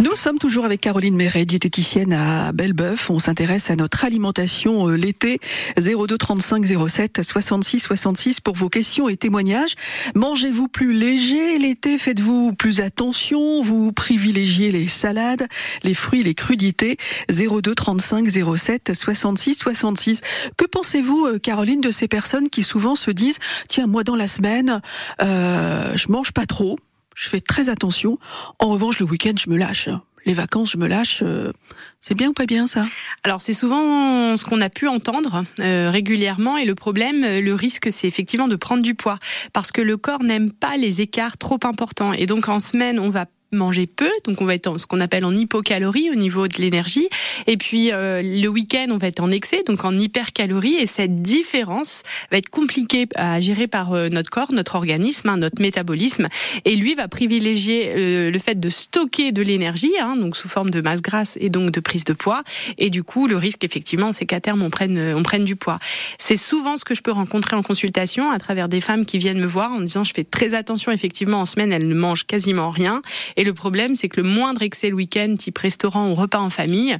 Nous 0.00 0.16
sommes 0.16 0.38
toujours 0.38 0.64
avec 0.64 0.80
Caroline 0.80 1.14
Méret, 1.14 1.44
diététicienne 1.44 2.12
à 2.12 2.50
Belbeuf. 2.50 3.10
On 3.10 3.20
s'intéresse 3.20 3.70
à 3.70 3.76
notre 3.76 4.04
alimentation 4.04 4.88
euh, 4.88 4.96
l'été 4.96 5.38
02 5.76 6.18
35 6.18 6.66
07 6.88 7.22
66 7.22 7.78
66 7.78 8.40
pour 8.40 8.56
vos 8.56 8.68
questions 8.68 9.08
et 9.08 9.16
témoignages. 9.16 9.74
Mangez-vous 10.16 10.66
plus 10.66 10.92
léger 10.92 11.58
l'été? 11.58 11.96
Faites-vous 11.96 12.54
plus 12.54 12.80
attention? 12.80 13.62
Vous 13.62 13.92
privilégiez 13.92 14.72
les 14.72 14.88
salades, 14.88 15.46
les 15.84 15.94
fruits, 15.94 16.24
les 16.24 16.34
crudités? 16.34 16.96
02 17.30 17.72
35 17.72 18.28
07 18.56 18.92
66 18.94 19.54
66. 19.54 20.22
Que 20.56 20.64
pensez-vous, 20.64 21.26
euh, 21.26 21.38
Caroline, 21.38 21.80
de 21.80 21.92
ces 21.92 22.08
personnes 22.08 22.48
qui 22.48 22.64
souvent 22.64 22.96
se 22.96 23.12
disent 23.12 23.38
tiens 23.68 23.86
moi 23.86 24.02
dans 24.02 24.16
la 24.16 24.26
semaine 24.26 24.80
euh, 25.22 25.96
je 25.96 26.10
mange 26.10 26.32
pas 26.32 26.46
trop 26.46 26.78
je 27.14 27.28
fais 27.28 27.40
très 27.40 27.68
attention. 27.68 28.18
En 28.58 28.68
revanche, 28.68 28.98
le 29.00 29.06
week-end, 29.06 29.34
je 29.38 29.50
me 29.50 29.56
lâche. 29.56 29.88
Les 30.26 30.32
vacances, 30.32 30.72
je 30.72 30.78
me 30.78 30.86
lâche. 30.86 31.20
euh, 31.22 31.52
C'est 32.00 32.14
bien 32.14 32.30
ou 32.30 32.32
pas 32.32 32.46
bien 32.46 32.66
ça? 32.66 32.86
Alors 33.24 33.42
c'est 33.42 33.52
souvent 33.52 34.36
ce 34.36 34.44
qu'on 34.44 34.62
a 34.62 34.70
pu 34.70 34.88
entendre 34.88 35.44
euh, 35.60 35.90
régulièrement 35.90 36.56
et 36.56 36.64
le 36.64 36.74
problème, 36.74 37.24
euh, 37.24 37.40
le 37.42 37.54
risque, 37.54 37.92
c'est 37.92 38.08
effectivement 38.08 38.48
de 38.48 38.56
prendre 38.56 38.82
du 38.82 38.94
poids 38.94 39.18
parce 39.52 39.70
que 39.70 39.82
le 39.82 39.98
corps 39.98 40.22
n'aime 40.22 40.50
pas 40.50 40.78
les 40.78 41.02
écarts 41.02 41.36
trop 41.36 41.58
importants 41.64 42.14
et 42.14 42.24
donc 42.24 42.48
en 42.48 42.58
semaine 42.58 42.98
on 42.98 43.10
va 43.10 43.26
manger 43.54 43.86
peu, 43.86 44.10
donc 44.24 44.40
on 44.40 44.44
va 44.44 44.54
être 44.54 44.66
en 44.66 44.78
ce 44.78 44.86
qu'on 44.86 45.00
appelle 45.00 45.24
en 45.24 45.34
hypocalorie 45.34 46.10
au 46.10 46.14
niveau 46.14 46.48
de 46.48 46.56
l'énergie. 46.58 47.08
Et 47.46 47.56
puis 47.56 47.92
euh, 47.92 48.22
le 48.22 48.48
week-end, 48.48 48.86
on 48.90 48.98
va 48.98 49.08
être 49.08 49.20
en 49.20 49.30
excès, 49.30 49.62
donc 49.66 49.84
en 49.84 49.96
hypercalorie. 49.96 50.74
Et 50.74 50.86
cette 50.86 51.16
différence 51.16 52.02
va 52.30 52.38
être 52.38 52.48
compliquée 52.48 53.06
à 53.14 53.40
gérer 53.40 53.66
par 53.66 53.92
euh, 53.92 54.08
notre 54.08 54.30
corps, 54.30 54.52
notre 54.52 54.76
organisme, 54.76 55.28
hein, 55.28 55.36
notre 55.36 55.60
métabolisme. 55.60 56.28
Et 56.64 56.76
lui 56.76 56.94
va 56.94 57.08
privilégier 57.08 57.92
euh, 57.96 58.30
le 58.30 58.38
fait 58.38 58.58
de 58.58 58.68
stocker 58.68 59.32
de 59.32 59.42
l'énergie, 59.42 59.92
hein, 60.00 60.16
donc 60.16 60.36
sous 60.36 60.48
forme 60.48 60.70
de 60.70 60.80
masse 60.80 61.02
grasse 61.02 61.36
et 61.40 61.50
donc 61.50 61.70
de 61.70 61.80
prise 61.80 62.04
de 62.04 62.12
poids. 62.12 62.42
Et 62.78 62.90
du 62.90 63.02
coup, 63.02 63.26
le 63.26 63.36
risque 63.36 63.64
effectivement, 63.64 64.12
c'est 64.12 64.26
qu'à 64.26 64.40
terme 64.40 64.62
on 64.62 64.70
prenne 64.70 65.14
on 65.14 65.22
prenne 65.22 65.44
du 65.44 65.56
poids. 65.56 65.78
C'est 66.18 66.36
souvent 66.36 66.76
ce 66.76 66.84
que 66.84 66.94
je 66.94 67.02
peux 67.02 67.12
rencontrer 67.12 67.56
en 67.56 67.62
consultation 67.62 68.30
à 68.30 68.38
travers 68.38 68.68
des 68.68 68.80
femmes 68.80 69.06
qui 69.06 69.18
viennent 69.18 69.40
me 69.40 69.46
voir 69.46 69.72
en 69.72 69.80
disant 69.80 70.04
je 70.04 70.12
fais 70.12 70.24
très 70.24 70.54
attention 70.54 70.92
effectivement 70.92 71.40
en 71.40 71.44
semaine 71.44 71.72
elles 71.72 71.88
ne 71.88 71.94
mangent 71.94 72.26
quasiment 72.26 72.70
rien 72.70 73.02
le 73.44 73.54
problème 73.54 73.96
c'est 73.96 74.08
que 74.08 74.20
le 74.20 74.28
moindre 74.28 74.62
excès 74.62 74.88
le 74.88 74.96
week-end 74.96 75.34
type 75.38 75.58
restaurant 75.58 76.10
ou 76.10 76.14
repas 76.14 76.40
en 76.40 76.50
famille 76.50 76.96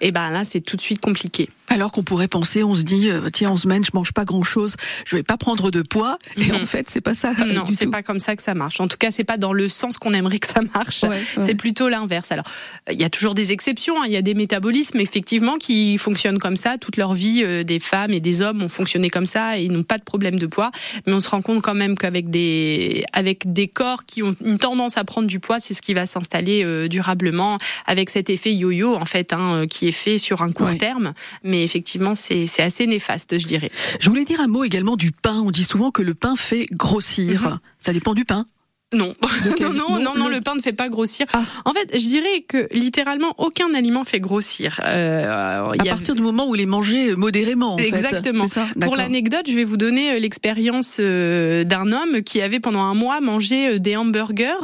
et 0.00 0.10
ben 0.10 0.30
là 0.30 0.44
c'est 0.44 0.60
tout 0.60 0.76
de 0.76 0.82
suite 0.82 1.00
compliqué. 1.00 1.50
Alors 1.70 1.92
qu'on 1.92 2.02
pourrait 2.02 2.28
penser, 2.28 2.62
on 2.62 2.74
se 2.74 2.82
dit, 2.82 3.10
euh, 3.10 3.28
tiens, 3.32 3.50
en 3.50 3.56
semaine, 3.56 3.84
je 3.84 3.90
mange 3.94 4.12
pas 4.12 4.24
grand 4.24 4.42
chose, 4.42 4.76
je 5.04 5.16
vais 5.16 5.22
pas 5.22 5.36
prendre 5.36 5.70
de 5.70 5.82
poids. 5.82 6.18
Et 6.36 6.52
en 6.52 6.64
fait, 6.66 6.88
c'est 6.88 7.00
pas 7.00 7.14
ça. 7.14 7.32
Non, 7.46 7.66
c'est 7.68 7.86
pas 7.86 8.02
comme 8.02 8.18
ça 8.20 8.36
que 8.36 8.42
ça 8.42 8.54
marche. 8.54 8.80
En 8.80 8.88
tout 8.88 8.96
cas, 8.98 9.10
c'est 9.10 9.24
pas 9.24 9.36
dans 9.36 9.52
le 9.52 9.68
sens 9.68 9.98
qu'on 9.98 10.12
aimerait 10.14 10.38
que 10.38 10.46
ça 10.46 10.60
marche. 10.74 11.02
Ouais, 11.02 11.08
ouais. 11.10 11.22
C'est 11.40 11.54
plutôt 11.54 11.88
l'inverse. 11.88 12.32
Alors, 12.32 12.46
euh, 12.88 12.92
il 12.92 13.00
y 13.00 13.04
a 13.04 13.10
toujours 13.10 13.34
des 13.34 13.52
exceptions. 13.52 14.00
hein. 14.00 14.04
Il 14.06 14.12
y 14.12 14.16
a 14.16 14.22
des 14.22 14.34
métabolismes 14.34 15.00
effectivement 15.00 15.56
qui 15.56 15.98
fonctionnent 15.98 16.38
comme 16.38 16.56
ça 16.56 16.78
toute 16.78 16.96
leur 16.96 17.14
vie. 17.14 17.42
euh, 17.44 17.64
des 17.64 17.78
femmes 17.78 18.12
et 18.12 18.20
des 18.20 18.40
hommes 18.40 18.62
ont 18.62 18.68
fonctionné 18.68 19.10
comme 19.10 19.26
ça 19.26 19.58
et 19.58 19.64
ils 19.64 19.72
n'ont 19.72 19.82
pas 19.82 19.98
de 19.98 20.04
problème 20.04 20.38
de 20.38 20.46
poids. 20.46 20.70
Mais 21.06 21.12
on 21.12 21.20
se 21.20 21.28
rend 21.28 21.42
compte 21.42 21.60
quand 21.62 21.74
même 21.74 21.96
qu'avec 21.96 22.30
des 22.30 23.04
avec 23.12 23.52
des 23.52 23.68
corps 23.68 24.04
qui 24.06 24.22
ont 24.22 24.34
une 24.44 24.58
tendance 24.58 24.96
à 24.96 25.04
prendre 25.04 25.26
du 25.26 25.40
poids, 25.40 25.60
c'est 25.60 25.74
ce 25.74 25.82
qui 25.82 25.92
va 25.94 26.06
s'installer 26.06 26.62
euh, 26.64 26.88
durablement 26.88 27.58
avec 27.86 28.10
cet 28.10 28.30
effet 28.30 28.54
yo-yo 28.54 28.94
en 28.94 29.04
fait 29.04 29.32
hein, 29.32 29.52
euh, 29.52 29.66
qui 29.66 29.88
est 29.88 29.92
fait 29.92 30.18
sur 30.18 30.42
un 30.42 30.50
court 30.52 30.68
Ouais. 30.68 30.76
terme. 30.76 31.12
Mais 31.44 31.57
effectivement, 31.62 32.14
c'est 32.14 32.46
assez 32.60 32.86
néfaste, 32.86 33.38
je 33.38 33.46
dirais. 33.46 33.70
Je 34.00 34.08
voulais 34.08 34.24
dire 34.24 34.40
un 34.40 34.48
mot 34.48 34.64
également 34.64 34.96
du 34.96 35.12
pain. 35.12 35.42
On 35.44 35.50
dit 35.50 35.64
souvent 35.64 35.90
que 35.90 36.02
le 36.02 36.14
pain 36.14 36.36
fait 36.36 36.66
grossir. 36.72 37.42
Mhm. 37.42 37.58
Ça 37.78 37.92
dépend 37.92 38.14
du 38.14 38.24
pain. 38.24 38.46
Non, 38.94 39.12
non, 39.60 39.74
non, 39.74 40.00
non, 40.00 40.14
non, 40.16 40.28
le- 40.28 40.40
pain 40.40 40.54
ne 40.54 40.60
fait 40.62 40.72
pas 40.72 40.88
grossir. 40.88 41.26
Ah. 41.34 41.42
En 41.66 41.74
fait, 41.74 41.90
je 41.92 42.06
dirais 42.08 42.40
que 42.48 42.68
littéralement 42.72 43.34
aucun 43.36 43.74
aliment 43.74 44.02
fait 44.02 44.18
grossir. 44.18 44.80
Euh, 44.82 45.68
À 45.72 45.76
y 45.76 45.80
a- 45.80 45.84
partir 45.90 46.14
du 46.14 46.22
moment 46.22 46.48
où 46.48 46.54
il 46.54 46.62
est 46.62 46.66
mangé 46.66 47.14
modérément, 47.14 47.74
en 47.74 47.76
fait. 47.76 47.88
Exactement. 47.88 48.48
Ça? 48.48 48.66
Pour 48.80 48.96
l'anecdote, 48.96 49.44
je 49.46 49.52
vais 49.54 49.64
vous 49.64 49.76
donner 49.76 50.12
euh, 50.12 50.18
l'expérience 50.18 50.96
euh, 51.00 51.64
d'un 51.64 51.92
homme 51.92 52.22
qui 52.22 52.40
avait 52.40 52.60
pendant 52.60 52.80
un 52.82 52.94
mois 52.94 53.20
mangé 53.20 53.78
des 53.78 53.94
hamburgers 53.94 54.54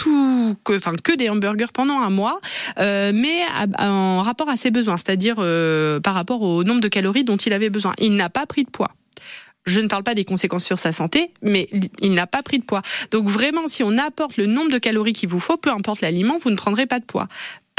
tout 0.00 0.56
que 0.64 0.74
enfin 0.76 0.92
que 1.02 1.14
des 1.14 1.28
hamburgers 1.28 1.72
pendant 1.74 1.98
un 2.00 2.08
mois 2.08 2.40
euh, 2.78 3.12
mais 3.14 3.40
en 3.78 4.22
rapport 4.22 4.48
à 4.48 4.56
ses 4.56 4.70
besoins 4.70 4.96
c'est-à-dire 4.96 5.36
euh, 5.38 6.00
par 6.00 6.14
rapport 6.14 6.40
au 6.40 6.64
nombre 6.64 6.80
de 6.80 6.88
calories 6.88 7.24
dont 7.24 7.36
il 7.36 7.52
avait 7.52 7.68
besoin 7.68 7.92
il 7.98 8.16
n'a 8.16 8.30
pas 8.30 8.46
pris 8.46 8.64
de 8.64 8.70
poids 8.70 8.92
je 9.66 9.78
ne 9.80 9.88
parle 9.88 10.02
pas 10.02 10.14
des 10.14 10.24
conséquences 10.24 10.64
sur 10.64 10.78
sa 10.78 10.90
santé, 10.90 11.32
mais 11.42 11.68
il 12.00 12.14
n'a 12.14 12.26
pas 12.26 12.42
pris 12.42 12.58
de 12.58 12.64
poids. 12.64 12.80
Donc 13.10 13.28
vraiment, 13.28 13.68
si 13.68 13.82
on 13.82 13.98
apporte 13.98 14.38
le 14.38 14.46
nombre 14.46 14.70
de 14.70 14.78
calories 14.78 15.12
qu'il 15.12 15.28
vous 15.28 15.38
faut, 15.38 15.58
peu 15.58 15.68
importe 15.70 16.00
l'aliment, 16.00 16.38
vous 16.38 16.48
ne 16.48 16.56
prendrez 16.56 16.86
pas 16.86 16.98
de 16.98 17.04
poids. 17.04 17.28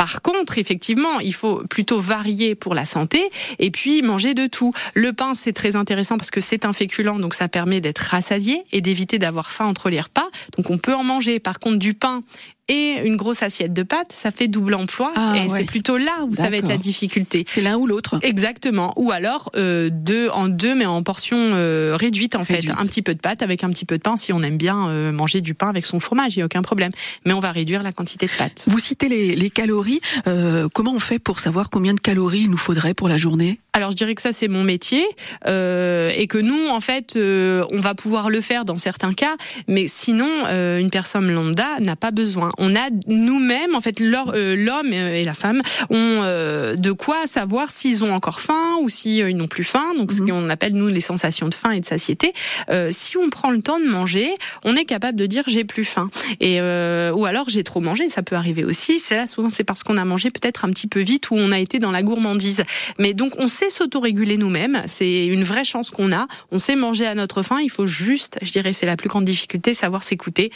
Par 0.02 0.24
contre, 0.24 0.58
effectivement, 0.58 1.20
il 1.20 1.36
faut 1.36 1.62
plutôt 1.70 2.00
varier 2.00 2.56
pour 2.56 2.74
la 2.74 2.86
santé 2.86 3.22
et 3.60 3.70
puis 3.70 4.02
manger 4.02 4.34
de 4.34 4.48
tout. 4.48 4.74
Le 4.96 5.14
pain, 5.14 5.36
c'est 5.36 5.54
très 5.54 5.76
intéressant 5.76 6.18
parce 6.18 6.32
que 6.32 6.42
c'est 6.42 6.66
un 6.66 6.74
féculent, 6.74 7.20
donc 7.20 7.36
ça 7.36 7.48
permet 7.48 7.82
d'être 7.82 8.00
rassasié 8.00 8.64
et 8.72 8.82
d'éviter 8.82 9.20
d'avoir 9.20 9.52
faim 9.52 9.68
entre 9.68 9.92
les 9.92 10.02
repas. 10.02 10.26
Donc 10.58 10.72
on 10.72 10.80
peut 10.80 10.96
en 10.96 11.04
manger. 11.04 11.40
Par 11.40 11.60
contre, 11.60 11.78
du 11.78 11.94
pain 11.94 12.24
et 12.72 13.02
une 13.06 13.18
grosse 13.18 13.44
assiette 13.44 13.74
de 13.74 13.84
pâtes, 13.84 14.14
ça 14.14 14.32
fait 14.32 14.48
double 14.48 14.76
emploi 14.76 15.12
Ah, 15.16 15.34
et 15.36 15.42
ouais. 15.42 15.58
c'est 15.58 15.66
plutôt 15.66 15.98
là 15.98 16.26
où 16.26 16.34
ça 16.34 16.50
va 16.50 16.56
être 16.56 16.70
la 16.70 16.78
difficulté. 16.78 17.44
C'est 17.46 17.60
l'un 17.60 17.76
ou 17.76 17.86
l'autre. 17.86 18.18
Exactement. 18.22 18.94
Ou 18.96 19.12
alors 19.12 19.50
euh, 19.56 19.90
deux 19.92 20.30
en 20.30 20.48
deux, 20.48 20.74
mais 20.74 20.86
en 20.86 21.04
portions 21.04 21.38
euh, 21.54 21.98
réduites 22.00 22.36
en 22.36 22.44
Réduite. 22.44 22.74
fait. 22.74 22.82
Un 22.82 22.86
petit 22.86 23.02
peu 23.02 23.14
de 23.14 23.20
pâte 23.20 23.42
avec 23.42 23.66
un 23.66 23.70
petit 23.72 23.84
peu 23.86 23.98
de 23.98 24.02
pain. 24.02 24.16
Si 24.16 24.32
on 24.32 24.42
aime 24.42 24.56
bien 24.58 24.88
euh, 24.88 25.12
manger 25.12 25.42
du 25.42 25.54
pain 25.54 25.68
avec 25.68 25.86
son 25.86 26.00
fromage, 26.00 26.38
il 26.38 26.40
y 26.40 26.42
a 26.42 26.46
aucun 26.46 26.62
problème. 26.62 26.92
Mais 27.26 27.34
on 27.34 27.42
va 27.42 27.52
réduire 27.52 27.84
la 27.84 27.92
quantité 27.92 28.26
de 28.26 28.32
pâte. 28.32 28.64
Vous 28.68 28.80
citez 28.80 29.10
les, 29.10 29.36
les 29.36 29.50
calories. 29.50 30.00
Euh, 30.28 30.70
comment 30.74 30.94
on 30.94 31.00
fait 31.00 31.20
pour 31.20 31.42
savoir 31.42 31.70
combien 31.70 31.94
de 31.94 32.00
calories 32.00 32.42
il 32.44 32.50
nous 32.50 32.58
faudrait 32.58 32.94
pour 32.94 33.10
la 33.10 33.18
journée? 33.18 33.60
Alors 33.74 33.92
je 33.92 33.96
dirais 33.96 34.16
que 34.16 34.22
ça 34.22 34.34
c'est 34.34 34.50
mon 34.50 34.64
métier 34.64 35.04
euh, 35.48 36.12
et 36.16 36.28
que 36.28 36.38
nous 36.38 36.68
en 36.70 36.80
fait 36.82 37.16
euh, 37.16 37.66
on 37.72 37.80
va 37.80 37.96
pouvoir 37.96 38.30
le 38.30 38.42
faire 38.42 38.66
dans 38.66 38.78
certains 38.78 39.14
cas, 39.14 39.36
mais 39.68 39.88
sinon 39.88 40.28
euh, 40.48 40.78
une 40.80 40.90
personne 40.90 41.32
lambda 41.32 41.80
n'a 41.80 41.96
pas 41.96 42.12
besoin. 42.12 42.50
On 42.64 42.76
a 42.76 42.90
nous-mêmes 43.08 43.74
en 43.76 43.82
fait 43.82 44.00
euh, 44.02 44.56
l'homme 44.56 44.94
et 44.94 45.24
la 45.24 45.34
femme 45.34 45.62
ont 45.90 45.96
euh, 46.24 46.76
de 46.76 46.92
quoi 46.92 47.26
savoir 47.26 47.72
s'ils 47.72 48.04
ont 48.04 48.14
encore 48.14 48.40
faim 48.40 48.76
ou 48.82 48.88
si 48.88 49.22
euh, 49.22 49.30
ils 49.32 49.36
n'ont 49.36 49.48
plus 49.48 49.64
faim. 49.64 49.94
Donc 49.98 50.12
ce 50.12 50.22
Mhm. 50.22 50.30
qu'on 50.30 50.50
appelle 50.50 50.74
nous 50.74 50.88
les 50.88 51.02
sensations 51.02 51.48
de 51.48 51.56
faim 51.56 51.72
et 51.72 51.82
de 51.82 51.86
satiété. 51.86 52.34
Euh, 52.70 52.90
si 52.92 53.18
on 53.18 53.30
prend 53.32 53.50
le 53.50 53.62
temps 53.62 53.80
de 53.80 53.86
manger, 53.88 54.30
on 54.64 54.76
est 54.76 54.86
capable 54.86 55.18
de 55.18 55.26
dire 55.26 55.44
j'ai 55.48 55.64
plus 55.64 55.84
faim 55.86 56.10
et 56.40 56.62
euh, 56.62 57.12
ou 57.12 57.26
alors 57.26 57.50
j'ai 57.50 57.64
trop 57.64 57.82
mangé. 57.82 58.08
Ça 58.10 58.22
peut 58.22 58.36
arriver 58.36 58.64
aussi. 58.64 59.00
C'est 59.00 59.16
là 59.18 59.26
souvent 59.28 59.50
c'est 59.50 59.64
parce 59.64 59.82
qu'on 59.84 59.98
a 59.98 60.06
mangé 60.06 60.30
peut-être 60.30 60.64
un 60.66 60.70
petit 60.70 60.88
peu 60.88 61.00
vite 61.02 61.32
ou 61.32 61.36
on 61.36 61.52
a 61.52 61.60
été 61.60 61.80
dans 61.80 61.92
la 61.92 62.04
gourmandise. 62.04 62.64
Mais 63.00 63.14
donc 63.14 63.34
on 63.40 63.48
sait 63.48 63.70
s'autoréguler 63.72 64.38
nous-mêmes, 64.38 64.84
c'est 64.86 65.26
une 65.26 65.44
vraie 65.44 65.66
chance 65.66 65.90
qu'on 65.90 66.12
a. 66.12 66.28
On 66.52 66.60
sait 66.60 66.76
manger 66.76 67.08
à 67.08 67.16
notre 67.16 67.42
faim, 67.42 67.60
il 67.64 67.72
faut 67.72 67.88
juste, 67.88 68.38
je 68.44 68.52
dirais 68.52 68.74
c'est 68.74 68.86
la 68.86 68.98
plus 68.98 69.10
grande 69.10 69.24
difficulté, 69.26 69.74
savoir 69.74 70.04
s'écouter. 70.04 70.52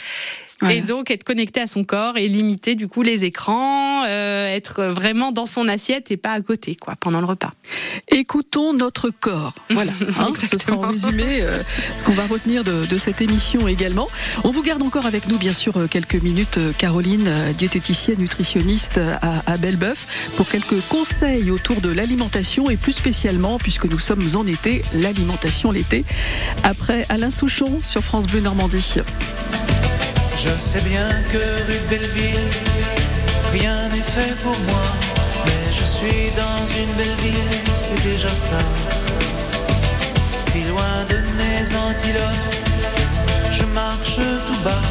Et 0.70 0.80
donc 0.80 1.10
être 1.10 1.24
connecté 1.24 1.60
à 1.60 1.66
son 1.66 1.84
corps 1.84 1.95
et 2.16 2.28
limiter 2.28 2.74
du 2.74 2.88
coup 2.88 3.02
les 3.02 3.24
écrans, 3.24 4.04
euh, 4.06 4.54
être 4.54 4.84
vraiment 4.84 5.32
dans 5.32 5.46
son 5.46 5.68
assiette 5.68 6.10
et 6.10 6.16
pas 6.16 6.32
à 6.32 6.40
côté 6.40 6.74
quoi 6.74 6.94
pendant 6.98 7.20
le 7.20 7.26
repas. 7.26 7.52
Écoutons 8.08 8.72
notre 8.72 9.10
corps. 9.10 9.54
Voilà, 9.70 9.92
hein, 10.20 10.30
ce 10.34 10.58
sera 10.58 10.76
en 10.76 10.88
résumé 10.88 11.40
euh, 11.42 11.62
ce 11.96 12.04
qu'on 12.04 12.12
va 12.12 12.26
retenir 12.26 12.64
de, 12.64 12.86
de 12.86 12.98
cette 12.98 13.20
émission 13.20 13.68
également. 13.68 14.08
On 14.44 14.50
vous 14.50 14.62
garde 14.62 14.82
encore 14.82 15.06
avec 15.06 15.28
nous, 15.28 15.38
bien 15.38 15.52
sûr, 15.52 15.76
euh, 15.76 15.86
quelques 15.86 16.22
minutes. 16.22 16.58
Caroline, 16.78 17.28
diététicienne, 17.56 18.18
nutritionniste 18.18 18.98
à, 18.98 19.42
à 19.46 19.56
Belleboeuf, 19.56 20.30
pour 20.36 20.48
quelques 20.48 20.80
conseils 20.88 21.50
autour 21.50 21.80
de 21.80 21.90
l'alimentation 21.90 22.70
et 22.70 22.76
plus 22.76 22.92
spécialement, 22.92 23.58
puisque 23.58 23.86
nous 23.86 23.98
sommes 23.98 24.26
en 24.34 24.46
été, 24.46 24.82
l'alimentation 24.94 25.70
l'été. 25.70 26.04
Après 26.62 27.06
Alain 27.08 27.30
Souchon 27.30 27.80
sur 27.82 28.02
France 28.02 28.26
Bleu 28.26 28.40
Normandie. 28.40 28.96
Je 30.38 30.50
sais 30.58 30.80
bien 30.80 31.08
que 31.32 31.38
rue 31.38 31.80
Belleville, 31.88 32.50
rien 33.52 33.88
n'est 33.88 34.08
fait 34.14 34.36
pour 34.42 34.56
moi. 34.68 34.86
Mais 35.46 35.72
je 35.72 35.84
suis 35.84 36.30
dans 36.36 36.66
une 36.80 36.92
belle 36.94 37.16
ville, 37.22 37.72
c'est 37.72 38.00
déjà 38.02 38.28
ça. 38.28 38.60
Si 40.38 40.62
loin 40.64 40.96
de 41.08 41.16
mes 41.38 41.76
antilopes, 41.76 42.54
je 43.50 43.64
marche 43.64 44.16
tout 44.46 44.62
bas. 44.62 44.82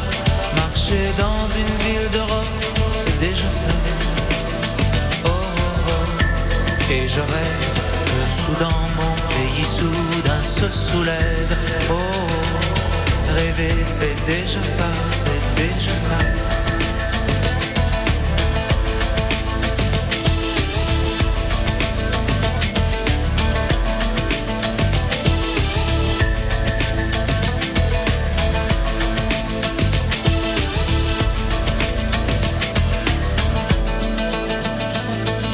Marcher 0.56 1.12
dans 1.16 1.46
une 1.60 1.74
ville 1.84 2.10
d'Europe, 2.12 2.64
c'est 2.92 3.18
déjà 3.20 3.50
ça. 3.50 3.72
Oh, 5.24 5.28
oh, 5.28 5.90
oh. 5.90 6.92
Et 6.92 7.06
je 7.06 7.20
rêve 7.20 7.68
que 8.06 8.20
soudain 8.42 8.80
mon 8.98 9.14
pays 9.32 9.64
soudain 9.64 10.42
se 10.42 10.68
soulève. 10.70 11.56
Oh, 11.90 11.94
oh. 11.94 12.35
Rêver 13.36 13.74
c'est 13.84 14.16
déjà 14.26 14.62
ça, 14.62 14.88
c'est 15.10 15.42
déjà 15.62 15.94
ça. 15.96 16.18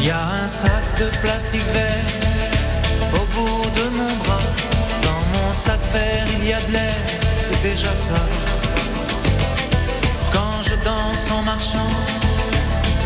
Y 0.04 0.10
a 0.10 0.20
un 0.44 0.48
sac 0.48 0.70
de 0.98 1.06
plastique 1.22 1.60
vert 1.72 2.08
au 3.14 3.24
bout 3.34 3.70
de 3.78 3.88
mon 3.96 4.12
bras. 4.24 4.46
Dans 5.04 5.22
mon 5.32 5.52
sac 5.52 5.78
vert, 5.92 6.26
il 6.38 6.48
y 6.48 6.52
a 6.52 6.60
de 6.60 6.72
l'air, 6.72 6.81
c'est 7.52 7.62
déjà 7.68 7.94
ça. 7.94 8.14
Quand 10.32 10.62
je 10.62 10.74
danse 10.84 11.30
en 11.30 11.42
marchant, 11.42 11.90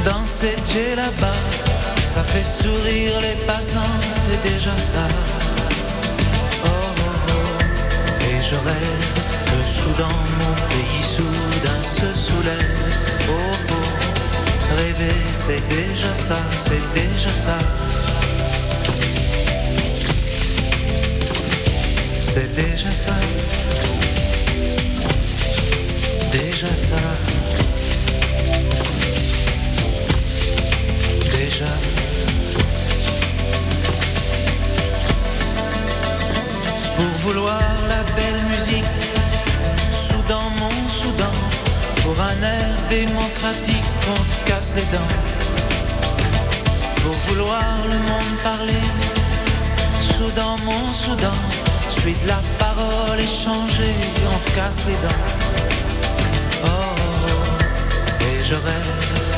danser 0.05 0.55
j'ai 0.73 0.95
là-bas, 0.95 1.41
ça 2.05 2.23
fait 2.23 2.45
sourire 2.45 3.21
les 3.21 3.37
passants, 3.47 4.01
c'est 4.09 4.43
déjà 4.49 4.77
ça. 4.77 5.07
Oh, 6.65 6.69
oh, 6.69 7.03
oh. 7.29 8.25
Et 8.25 8.41
je 8.41 8.55
rêve 8.55 9.17
que 9.47 9.67
soudain 9.67 10.19
mon 10.41 10.55
pays 10.69 11.03
soudain 11.03 11.83
se 11.83 12.19
soulève. 12.19 12.99
Oh, 13.29 13.33
oh. 13.71 14.77
Rêver, 14.77 15.15
c'est 15.33 15.67
déjà 15.69 16.15
ça, 16.15 16.39
c'est 16.59 16.95
déjà 16.95 17.31
ça. 17.31 17.59
C'est 22.21 22.55
déjà 22.55 22.91
ça. 22.93 23.15
Déjà 26.59 26.75
ça. 26.75 26.97
Déjà. 31.31 31.67
Pour 36.97 37.05
vouloir 37.25 37.61
la 37.91 38.03
belle 38.15 38.43
musique, 38.49 38.85
Soudan, 39.93 40.41
mon 40.59 40.89
Soudan, 40.89 41.35
pour 42.03 42.19
un 42.19 42.43
air 42.43 42.75
démocratique, 42.89 43.85
on 44.09 44.15
te 44.15 44.51
casse 44.51 44.73
les 44.77 44.89
dents. 44.97 45.13
Pour 47.05 47.13
vouloir 47.13 47.85
le 47.85 47.99
monde 47.99 48.39
parler, 48.43 48.85
Soudan, 50.01 50.57
mon 50.65 50.91
Soudan, 50.95 51.37
suis 51.91 52.15
de 52.15 52.29
la 52.29 52.41
parole 52.59 53.21
échangée, 53.21 53.95
on 54.35 54.39
te 54.39 54.57
casse 54.57 54.81
les 54.87 54.95
dents. 55.07 55.86
Oh, 56.65 56.69
et 58.21 58.45
je 58.45 58.55
rêve 58.55 58.93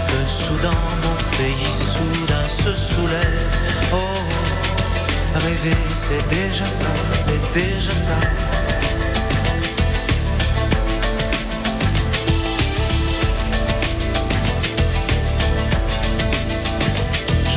que 0.09 0.31
Soudan, 0.31 0.81
mon 1.03 1.17
pays 1.37 1.73
soudain 1.73 2.49
se 2.49 2.73
soulève. 2.73 3.57
Oh, 3.93 3.97
rêver 5.35 5.77
c'est 5.93 6.29
déjà 6.29 6.67
ça, 6.67 6.85
c'est 7.13 7.53
déjà 7.53 7.93
ça. 7.93 8.19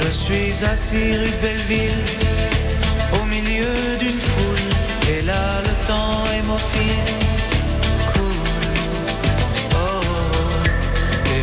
Je 0.04 0.10
suis 0.10 0.66
assis 0.66 1.16
rue 1.16 1.34
Belleville, 1.42 2.06
au 3.22 3.26
milieu 3.26 3.98
d'une 4.00 4.20
foule, 4.20 4.70
et 5.14 5.22
là 5.22 5.62
le 5.64 5.88
temps 5.88 6.26
est 6.38 6.44
mon. 6.44 7.31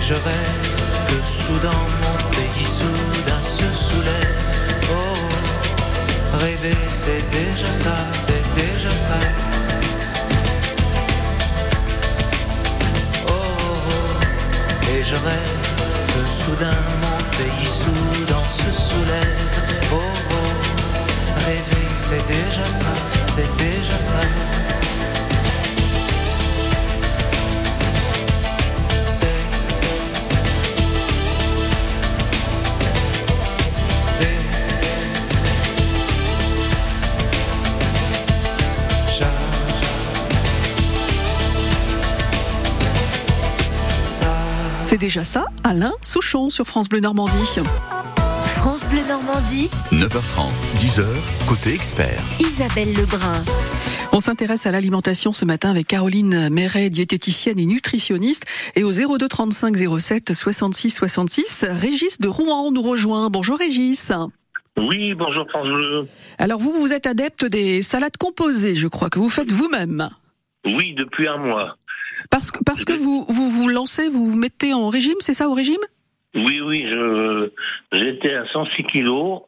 Je 0.08 0.14
rêve 0.14 0.74
que 1.08 1.26
soudain 1.26 1.82
mon 2.00 2.16
pays 2.30 2.64
soudain 2.64 3.42
se 3.44 3.68
soulève. 3.76 4.36
Oh, 4.90 6.38
rêver 6.38 6.78
c'est 6.90 7.22
déjà 7.30 7.70
ça, 7.70 7.94
c'est 8.14 8.44
déjà 8.54 8.90
ça. 8.90 9.18
Oh, 13.26 13.32
oh, 13.34 14.94
et 14.94 15.02
je 15.02 15.14
rêve 15.14 15.66
que 16.14 16.22
soudain 16.26 16.80
mon 17.02 17.18
pays 17.36 17.66
soudain 17.66 18.44
se 18.48 18.80
soulève. 18.80 19.60
Oh, 19.92 19.96
oh, 20.30 21.40
rêver 21.44 21.86
c'est 21.98 22.26
déjà 22.26 22.64
ça, 22.64 22.92
c'est 23.26 23.56
déjà 23.58 23.98
ça. 23.98 24.67
C'est 44.98 45.04
déjà 45.04 45.22
ça, 45.22 45.46
Alain 45.62 45.92
Souchon 46.02 46.50
sur 46.50 46.66
France 46.66 46.88
Bleu 46.88 46.98
Normandie. 46.98 47.60
France 48.56 48.84
Bleu 48.88 49.04
Normandie, 49.06 49.70
9h30, 49.92 50.50
10h, 50.74 51.04
côté 51.46 51.72
expert. 51.72 52.20
Isabelle 52.40 52.92
Lebrun. 52.94 53.44
On 54.10 54.18
s'intéresse 54.18 54.66
à 54.66 54.72
l'alimentation 54.72 55.32
ce 55.32 55.44
matin 55.44 55.70
avec 55.70 55.86
Caroline 55.86 56.48
Méret, 56.50 56.90
diététicienne 56.90 57.60
et 57.60 57.66
nutritionniste. 57.66 58.42
Et 58.74 58.82
au 58.82 58.90
02 58.90 59.28
35 59.28 59.76
07 60.00 60.34
66 60.34 60.90
66, 60.90 61.64
Régis 61.68 62.18
de 62.18 62.26
Rouen 62.26 62.72
nous 62.72 62.82
rejoint. 62.82 63.30
Bonjour 63.30 63.56
Régis. 63.56 64.10
Oui, 64.76 65.14
bonjour 65.14 65.48
France 65.48 65.68
Bleu. 65.68 66.08
Alors 66.38 66.58
vous, 66.58 66.72
vous 66.72 66.92
êtes 66.92 67.06
adepte 67.06 67.44
des 67.44 67.82
salades 67.82 68.16
composées, 68.16 68.74
je 68.74 68.88
crois, 68.88 69.10
que 69.10 69.20
vous 69.20 69.30
faites 69.30 69.52
vous-même. 69.52 70.10
Oui, 70.64 70.94
depuis 70.94 71.28
un 71.28 71.36
mois. 71.36 71.77
Parce 72.30 72.50
que, 72.50 72.62
parce 72.64 72.84
que 72.84 72.92
vous, 72.92 73.24
vous 73.28 73.50
vous 73.50 73.68
lancez, 73.68 74.08
vous 74.08 74.30
vous 74.30 74.36
mettez 74.36 74.74
en 74.74 74.88
régime, 74.88 75.16
c'est 75.20 75.34
ça 75.34 75.48
au 75.48 75.54
régime? 75.54 75.80
Oui, 76.34 76.60
oui, 76.60 76.86
je 76.88 77.50
j'étais 77.92 78.34
à 78.34 78.46
106 78.46 78.84
kilos. 78.84 79.42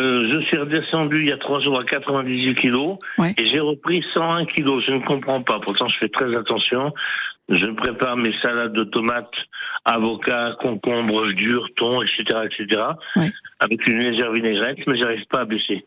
Euh, 0.00 0.28
je 0.32 0.40
suis 0.46 0.56
redescendu 0.58 1.20
il 1.20 1.28
y 1.28 1.32
a 1.32 1.36
trois 1.38 1.60
jours 1.60 1.78
à 1.78 1.84
98 1.84 2.56
kilos 2.56 2.98
Ouais. 3.16 3.32
et 3.38 3.46
j'ai 3.46 3.60
repris 3.60 4.04
101 4.12 4.44
kilos. 4.46 4.82
Je 4.84 4.92
ne 4.92 4.98
comprends 5.06 5.40
pas. 5.42 5.60
Pourtant, 5.60 5.86
je 5.88 5.96
fais 5.98 6.08
très 6.08 6.34
attention. 6.34 6.92
Je 7.48 7.66
prépare 7.66 8.16
mes 8.16 8.32
salades 8.42 8.72
de 8.72 8.84
tomates, 8.84 9.34
avocats, 9.84 10.56
concombres 10.60 11.28
durs, 11.32 11.68
thon, 11.76 12.02
etc., 12.02 12.24
etc., 12.44 12.82
Ouais. 13.16 13.30
avec 13.60 13.86
une 13.86 13.98
légère 14.00 14.32
vinaigrette, 14.32 14.84
mais 14.86 14.96
j'arrive 14.96 15.26
pas 15.26 15.40
à 15.40 15.44
baisser. 15.44 15.84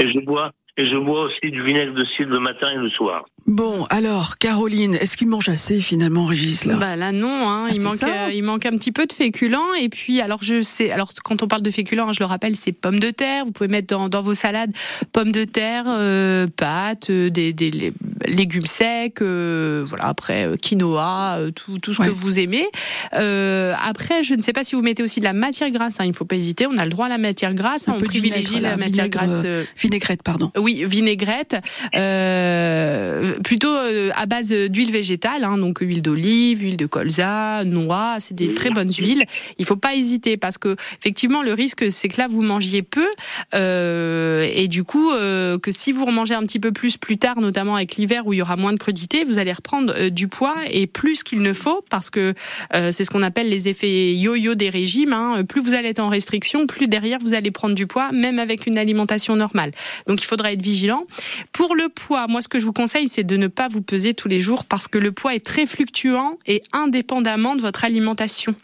Et 0.00 0.10
je 0.12 0.18
bois 0.18 0.52
et 0.76 0.86
je 0.88 0.96
bois 0.96 1.22
aussi 1.22 1.50
du 1.50 1.62
vinaigre 1.62 1.94
de 1.94 2.04
cidre 2.04 2.30
le 2.32 2.40
matin 2.40 2.70
et 2.72 2.76
le 2.76 2.90
soir. 2.90 3.24
Bon, 3.46 3.84
alors, 3.90 4.38
Caroline, 4.38 4.94
est-ce 4.94 5.18
qu'il 5.18 5.28
mange 5.28 5.50
assez 5.50 5.80
finalement, 5.80 6.24
Régis, 6.24 6.64
là? 6.64 6.76
Bah 6.76 6.96
là 6.96 7.12
non, 7.12 7.28
hein. 7.48 7.66
Ah, 7.68 7.72
il 7.74 7.82
manque 7.82 8.02
euh, 8.02 8.30
il 8.32 8.42
manque 8.42 8.64
un 8.64 8.70
petit 8.70 8.90
peu 8.90 9.06
de 9.06 9.12
féculents 9.12 9.74
et 9.78 9.88
puis 9.90 10.20
alors 10.22 10.42
je 10.42 10.62
sais 10.62 10.90
alors 10.90 11.10
quand 11.22 11.42
on 11.42 11.46
parle 11.46 11.60
de 11.62 11.70
féculents, 11.70 12.08
hein, 12.08 12.12
je 12.14 12.20
le 12.20 12.24
rappelle, 12.26 12.56
c'est 12.56 12.72
pommes 12.72 12.98
de 12.98 13.10
terre. 13.10 13.44
Vous 13.44 13.52
pouvez 13.52 13.68
mettre 13.68 13.88
dans, 13.88 14.08
dans 14.08 14.22
vos 14.22 14.32
salades 14.34 14.72
pommes 15.12 15.30
de 15.32 15.44
terre, 15.44 15.84
euh, 15.88 16.46
pâtes, 16.56 17.10
euh, 17.10 17.28
des, 17.28 17.52
des 17.52 17.70
lé- 17.70 17.92
légumes 18.26 18.64
secs, 18.66 19.20
euh, 19.20 19.84
voilà 19.86 20.06
après 20.06 20.48
quinoa, 20.60 21.38
tout, 21.54 21.78
tout 21.78 21.92
ce 21.92 22.00
Ouais. 22.00 22.08
que 22.08 22.12
vous 22.14 22.38
aimez. 22.38 22.66
Euh, 23.14 23.74
après, 23.86 24.22
je 24.22 24.34
ne 24.34 24.40
sais 24.42 24.52
pas 24.54 24.64
si 24.64 24.74
vous 24.74 24.80
mettez 24.82 25.02
aussi 25.02 25.20
de 25.20 25.24
la 25.24 25.32
matière 25.34 25.70
grasse. 25.70 26.00
Hein, 26.00 26.04
il 26.04 26.10
ne 26.10 26.14
faut 26.14 26.24
pas 26.24 26.36
hésiter. 26.36 26.66
On 26.66 26.76
a 26.78 26.84
le 26.84 26.90
droit 26.90 27.06
à 27.06 27.10
la 27.10 27.18
matière 27.18 27.52
grasse. 27.54 27.88
On 27.88 27.98
privilégie 28.00 28.54
vinaigre, 28.54 28.62
la 28.70 28.76
matière 28.78 29.04
vinaigre, 29.04 29.18
grasse. 29.18 29.42
Vinaigrette, 29.76 30.22
pardon. 30.22 30.50
oui, 30.56 30.82
vinaigrette, 30.86 31.56
euh, 31.94 33.33
plutôt 33.42 33.74
euh, 33.74 34.10
à 34.14 34.26
base 34.26 34.52
d'huile 34.52 34.92
végétale, 34.92 35.44
hein, 35.44 35.58
donc 35.58 35.78
huile 35.80 36.02
d'olive, 36.02 36.62
huile 36.62 36.76
de 36.76 36.86
colza, 36.86 37.64
noix, 37.64 38.16
c'est 38.20 38.34
des 38.34 38.54
très 38.54 38.70
bonnes 38.70 38.92
huiles. 38.92 39.24
Il 39.58 39.64
faut 39.64 39.76
pas 39.76 39.94
hésiter 39.94 40.36
parce 40.36 40.58
que 40.58 40.76
effectivement 40.98 41.42
le 41.42 41.52
risque 41.52 41.90
c'est 41.90 42.08
que 42.08 42.20
là 42.20 42.26
vous 42.28 42.42
mangiez 42.42 42.82
peu 42.82 43.06
euh, 43.54 44.48
et 44.54 44.68
du 44.68 44.84
coup 44.84 45.10
euh, 45.10 45.58
que 45.58 45.70
si 45.70 45.92
vous 45.92 46.04
remangez 46.04 46.34
un 46.34 46.42
petit 46.42 46.60
peu 46.60 46.72
plus 46.72 46.96
plus 46.96 47.18
tard, 47.18 47.40
notamment 47.40 47.76
avec 47.76 47.96
l'hiver 47.96 48.26
où 48.26 48.32
il 48.32 48.38
y 48.38 48.42
aura 48.42 48.56
moins 48.56 48.72
de 48.72 48.78
crudité, 48.78 49.24
vous 49.24 49.38
allez 49.38 49.52
reprendre 49.52 50.08
du 50.08 50.28
poids 50.28 50.56
et 50.70 50.86
plus 50.86 51.22
qu'il 51.22 51.42
ne 51.42 51.52
faut 51.52 51.84
parce 51.90 52.10
que 52.10 52.34
c'est 52.72 53.04
ce 53.04 53.10
qu'on 53.10 53.22
appelle 53.22 53.48
les 53.48 53.68
effets 53.68 54.14
yo-yo 54.14 54.54
des 54.54 54.70
régimes. 54.70 55.12
hein. 55.12 55.44
Plus 55.48 55.60
vous 55.60 55.74
allez 55.74 55.88
être 55.88 56.00
en 56.00 56.08
restriction, 56.08 56.66
plus 56.66 56.88
derrière 56.88 57.18
vous 57.20 57.34
allez 57.34 57.50
prendre 57.50 57.74
du 57.74 57.86
poids, 57.86 58.12
même 58.12 58.38
avec 58.38 58.66
une 58.66 58.78
alimentation 58.78 59.36
normale. 59.36 59.72
Donc 60.06 60.22
il 60.22 60.26
faudra 60.26 60.52
être 60.52 60.62
vigilant. 60.62 61.04
Pour 61.52 61.74
le 61.74 61.88
poids, 61.88 62.26
moi 62.28 62.40
ce 62.40 62.48
que 62.48 62.58
je 62.58 62.64
vous 62.64 62.72
conseille, 62.72 63.08
c'est 63.08 63.23
de 63.24 63.36
ne 63.36 63.46
pas 63.46 63.68
vous 63.68 63.82
peser 63.82 64.14
tous 64.14 64.28
les 64.28 64.40
jours 64.40 64.64
parce 64.64 64.88
que 64.88 64.98
le 64.98 65.12
poids 65.12 65.34
est 65.34 65.44
très 65.44 65.66
fluctuant 65.66 66.38
et 66.46 66.62
indépendamment 66.72 67.56
de 67.56 67.60
votre 67.60 67.84
alimentation. 67.84 68.54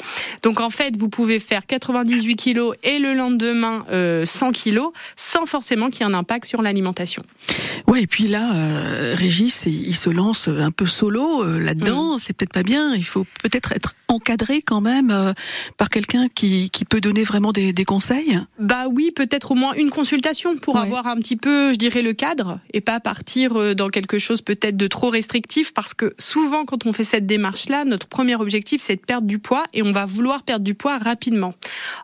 Donc 0.42 0.60
en 0.60 0.70
fait, 0.70 0.96
vous 0.96 1.08
pouvez 1.08 1.40
faire 1.40 1.66
98 1.66 2.36
kilos 2.36 2.74
et 2.82 2.98
le 2.98 3.14
lendemain 3.14 3.84
euh, 3.90 4.24
100 4.24 4.52
kilos 4.52 4.92
sans 5.16 5.46
forcément 5.46 5.88
qu'il 5.90 6.00
y 6.06 6.08
ait 6.08 6.12
un 6.12 6.14
impact 6.14 6.44
sur 6.46 6.62
l'alimentation. 6.62 7.22
Ouais, 7.86 8.02
et 8.02 8.06
puis 8.06 8.26
là, 8.28 8.52
euh, 8.54 9.14
Régis, 9.16 9.66
il 9.66 9.96
se 9.96 10.10
lance 10.10 10.48
un 10.48 10.70
peu 10.70 10.86
solo 10.86 11.42
euh, 11.42 11.58
Mm. 11.58 11.64
là-dedans. 11.64 12.18
C'est 12.18 12.32
peut-être 12.34 12.52
pas 12.52 12.62
bien. 12.62 12.94
Il 12.94 13.04
faut 13.04 13.26
peut-être 13.42 13.72
être 13.72 13.94
encadré 14.08 14.62
quand 14.62 14.80
même 14.80 15.10
euh, 15.10 15.32
par 15.76 15.88
quelqu'un 15.90 16.28
qui, 16.34 16.70
qui 16.70 16.84
peut 16.84 17.00
donner 17.00 17.24
vraiment 17.24 17.52
des, 17.52 17.72
des 17.72 17.84
conseils. 17.84 18.38
Bah 18.58 18.86
oui, 18.90 19.10
peut-être 19.14 19.52
au 19.52 19.54
moins 19.54 19.72
une 19.74 19.90
consultation 19.90 20.56
pour 20.56 20.74
Ouais. 20.76 20.82
avoir 20.82 21.06
un 21.06 21.16
petit 21.16 21.36
peu, 21.36 21.72
je 21.72 21.78
dirais, 21.78 22.02
le 22.02 22.12
cadre 22.12 22.60
et 22.72 22.80
pas 22.80 23.00
partir 23.00 23.56
euh, 23.58 23.74
dans 23.74 23.88
quelque 23.88 24.18
chose 24.18 24.40
peut-être 24.56 24.76
de 24.76 24.86
trop 24.88 25.10
restrictif 25.10 25.72
parce 25.72 25.94
que 25.94 26.14
souvent 26.18 26.64
quand 26.64 26.84
on 26.84 26.92
fait 26.92 27.04
cette 27.04 27.26
démarche-là, 27.26 27.84
notre 27.84 28.08
premier 28.08 28.34
objectif 28.34 28.80
c'est 28.80 28.96
de 28.96 29.00
perdre 29.00 29.26
du 29.26 29.38
poids 29.38 29.62
et 29.72 29.82
on 29.82 29.92
va 29.92 30.06
vouloir 30.06 30.42
perdre 30.42 30.64
du 30.64 30.74
poids 30.74 30.98
rapidement. 30.98 31.54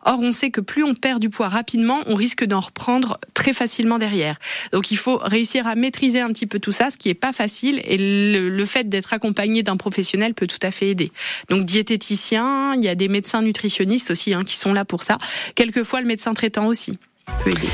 Or, 0.05 0.19
on 0.21 0.31
sait 0.31 0.49
que 0.49 0.61
plus 0.61 0.83
on 0.83 0.93
perd 0.93 1.19
du 1.19 1.29
poids 1.29 1.49
rapidement, 1.49 1.99
on 2.05 2.15
risque 2.15 2.45
d'en 2.45 2.61
reprendre 2.61 3.19
très 3.33 3.53
facilement 3.53 3.97
derrière. 3.97 4.37
Donc 4.71 4.91
il 4.91 4.97
faut 4.97 5.17
réussir 5.17 5.67
à 5.67 5.75
maîtriser 5.75 6.21
un 6.21 6.29
petit 6.29 6.47
peu 6.47 6.59
tout 6.59 6.71
ça, 6.71 6.89
ce 6.89 6.97
qui 6.97 7.09
est 7.09 7.13
pas 7.13 7.33
facile 7.33 7.81
et 7.83 7.97
le, 7.97 8.49
le 8.49 8.65
fait 8.65 8.87
d'être 8.87 9.11
accompagné 9.13 9.61
d'un 9.61 9.77
professionnel 9.77 10.33
peut 10.33 10.47
tout 10.47 10.57
à 10.61 10.71
fait 10.71 10.89
aider. 10.89 11.11
Donc 11.49 11.65
diététicien, 11.65 12.75
il 12.75 12.83
y 12.83 12.87
a 12.87 12.95
des 12.95 13.09
médecins 13.09 13.41
nutritionnistes 13.41 14.11
aussi 14.11 14.33
hein, 14.33 14.43
qui 14.45 14.55
sont 14.55 14.71
là 14.71 14.85
pour 14.85 15.03
ça. 15.03 15.17
Quelquefois 15.55 15.99
le 15.99 16.07
médecin 16.07 16.33
traitant 16.33 16.67
aussi 16.67 16.97
peut 17.43 17.49
aider. 17.49 17.67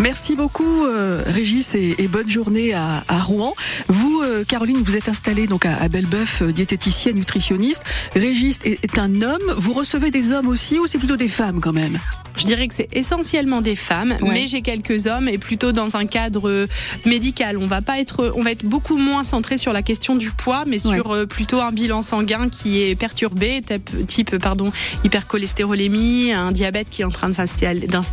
Merci 0.00 0.36
beaucoup 0.36 0.84
euh, 0.84 1.22
Régis 1.26 1.74
et, 1.74 1.94
et, 1.98 2.06
bonne 2.06 2.28
journée 2.28 2.74
à, 2.74 3.02
à 3.08 3.18
Rouen. 3.18 3.54
Vous, 3.88 4.20
euh, 4.22 4.44
Caroline, 4.44 4.82
vous 4.84 4.94
êtes 4.96 5.08
installée 5.08 5.46
donc 5.46 5.64
à, 5.64 5.74
à 5.76 5.88
Belbeuf, 5.88 6.42
euh, 6.42 6.52
diététicienne, 6.52 7.16
nutritionniste. 7.16 7.82
Régis 8.14 8.60
est, 8.64 8.84
est, 8.84 8.98
un 8.98 9.22
homme. 9.22 9.42
Vous 9.56 9.72
recevez 9.72 10.10
des 10.10 10.32
hommes 10.32 10.48
aussi 10.48 10.78
ou 10.78 10.86
c'est 10.86 10.98
plutôt 10.98 11.16
des 11.16 11.28
femmes 11.28 11.60
quand 11.60 11.72
même? 11.72 11.98
Je 12.36 12.44
dirais 12.44 12.68
que 12.68 12.74
c'est 12.74 12.88
essentiellement 12.92 13.62
des 13.62 13.76
femmes, 13.76 14.14
ouais. 14.20 14.30
mais 14.30 14.46
j'ai 14.46 14.60
quelques 14.60 15.06
hommes 15.06 15.26
et 15.26 15.38
plutôt 15.38 15.72
dans 15.72 15.96
un 15.96 16.04
cadre 16.04 16.66
médical. 17.06 17.56
On 17.56 17.66
va 17.66 17.80
pas 17.80 17.98
être, 17.98 18.30
on 18.36 18.42
va 18.42 18.52
être 18.52 18.66
beaucoup 18.66 18.98
moins 18.98 19.24
centré 19.24 19.56
sur 19.56 19.72
la 19.72 19.80
question 19.80 20.14
du 20.14 20.30
poids, 20.30 20.64
mais 20.66 20.76
sur 20.78 21.26
plutôt 21.26 21.62
un 21.62 21.72
bilan 21.72 22.02
sanguin 22.02 22.50
qui 22.50 22.82
est 22.82 22.94
perturbé, 22.94 23.62
type, 23.62 24.06
type 24.06 24.36
pardon 24.36 24.70
hypercholestérolémie, 25.02 26.32
un 26.32 26.52
diabète 26.52 26.90
qui 26.90 27.00
est 27.00 27.06
en 27.06 27.10
train 27.10 27.30
de 27.30 27.34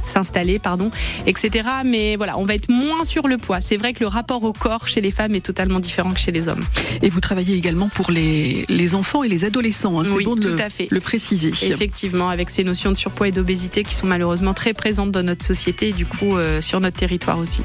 s'installer, 0.02 0.58
pardon, 0.58 0.90
etc. 1.28 1.68
Mais 1.84 2.16
voilà, 2.16 2.38
on 2.38 2.44
va 2.44 2.56
être 2.56 2.70
moins 2.70 3.06
sur 3.06 3.28
le 3.28 3.38
poids. 3.38 3.62
C'est 3.62 3.78
vrai 3.78 3.94
que 3.94 4.02
le 4.02 4.08
rapport 4.08 4.44
au 4.44 4.54
corps 4.54 4.88
chez 4.88 5.02
les 5.02 5.12
femmes 5.12 5.34
est 5.36 5.46
totalement 5.46 5.80
différent 5.80 6.10
que 6.12 6.20
chez 6.20 6.32
les 6.32 6.48
hommes. 6.48 6.64
Et 7.02 7.10
vous 7.10 7.20
travaillez 7.20 7.56
également 7.56 7.90
pour 7.90 8.12
les, 8.12 8.66
les 8.70 8.96
enfants 8.96 9.24
et 9.24 9.30
les 9.30 9.46
adolescents, 9.46 10.00
hein, 10.00 10.04
c'est 10.06 10.12
oui, 10.14 10.26
bon 10.26 10.36
de 10.36 10.42
tout 10.42 10.56
le, 10.58 10.62
à 10.62 10.70
fait. 10.70 10.88
le 10.90 11.00
préciser. 11.00 11.50
Effectivement, 11.64 12.30
avec 12.30 12.50
ces 12.50 12.64
notions 12.64 12.92
de 12.92 12.98
surpoids 12.98 13.28
et 13.28 13.32
d'obésité 13.32 13.84
qui 13.84 13.96
sont 13.96 14.08
malheureusement 14.08 14.54
très 14.54 14.74
présentes 14.74 15.12
dans 15.12 15.24
notre 15.24 15.46
société 15.46 15.90
et 15.90 15.94
du 15.94 16.06
coup 16.06 16.38
euh, 16.38 16.62
sur 16.62 16.80
notre 16.80 16.98
territoire 16.98 17.40
aussi. 17.40 17.62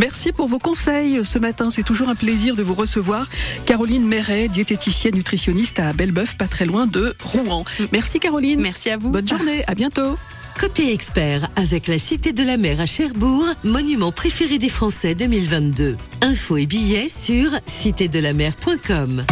Merci 0.00 0.32
pour 0.32 0.48
vos 0.48 0.58
conseils 0.58 1.20
ce 1.24 1.38
matin. 1.38 1.70
C'est 1.70 1.82
toujours 1.82 2.08
un 2.08 2.14
plaisir 2.14 2.54
de 2.56 2.62
vous 2.62 2.74
recevoir. 2.74 3.26
Caroline 3.66 4.06
Méret, 4.06 4.48
diététicienne 4.48 5.14
nutritionniste 5.14 5.80
à 5.80 5.92
Belbeuf, 5.92 6.36
pas 6.36 6.48
très 6.48 6.64
loin 6.64 6.86
de 6.86 7.14
Rouen. 7.22 7.64
Merci 7.92 8.20
Caroline. 8.20 8.60
Merci 8.60 8.90
à 8.90 8.96
vous. 8.96 9.10
Bonne 9.10 9.28
journée. 9.28 9.64
À 9.66 9.74
bientôt. 9.74 10.16
Côté 10.58 10.92
expert, 10.92 11.48
avec 11.56 11.88
la 11.88 11.98
Cité 11.98 12.32
de 12.32 12.42
la 12.42 12.56
Mer 12.56 12.80
à 12.80 12.86
Cherbourg, 12.86 13.44
monument 13.64 14.12
préféré 14.12 14.58
des 14.58 14.68
Français 14.68 15.14
2022. 15.14 15.96
Infos 16.22 16.56
et 16.56 16.66
billets 16.66 17.08
sur 17.08 17.50
citédelamer.com. 17.66 19.24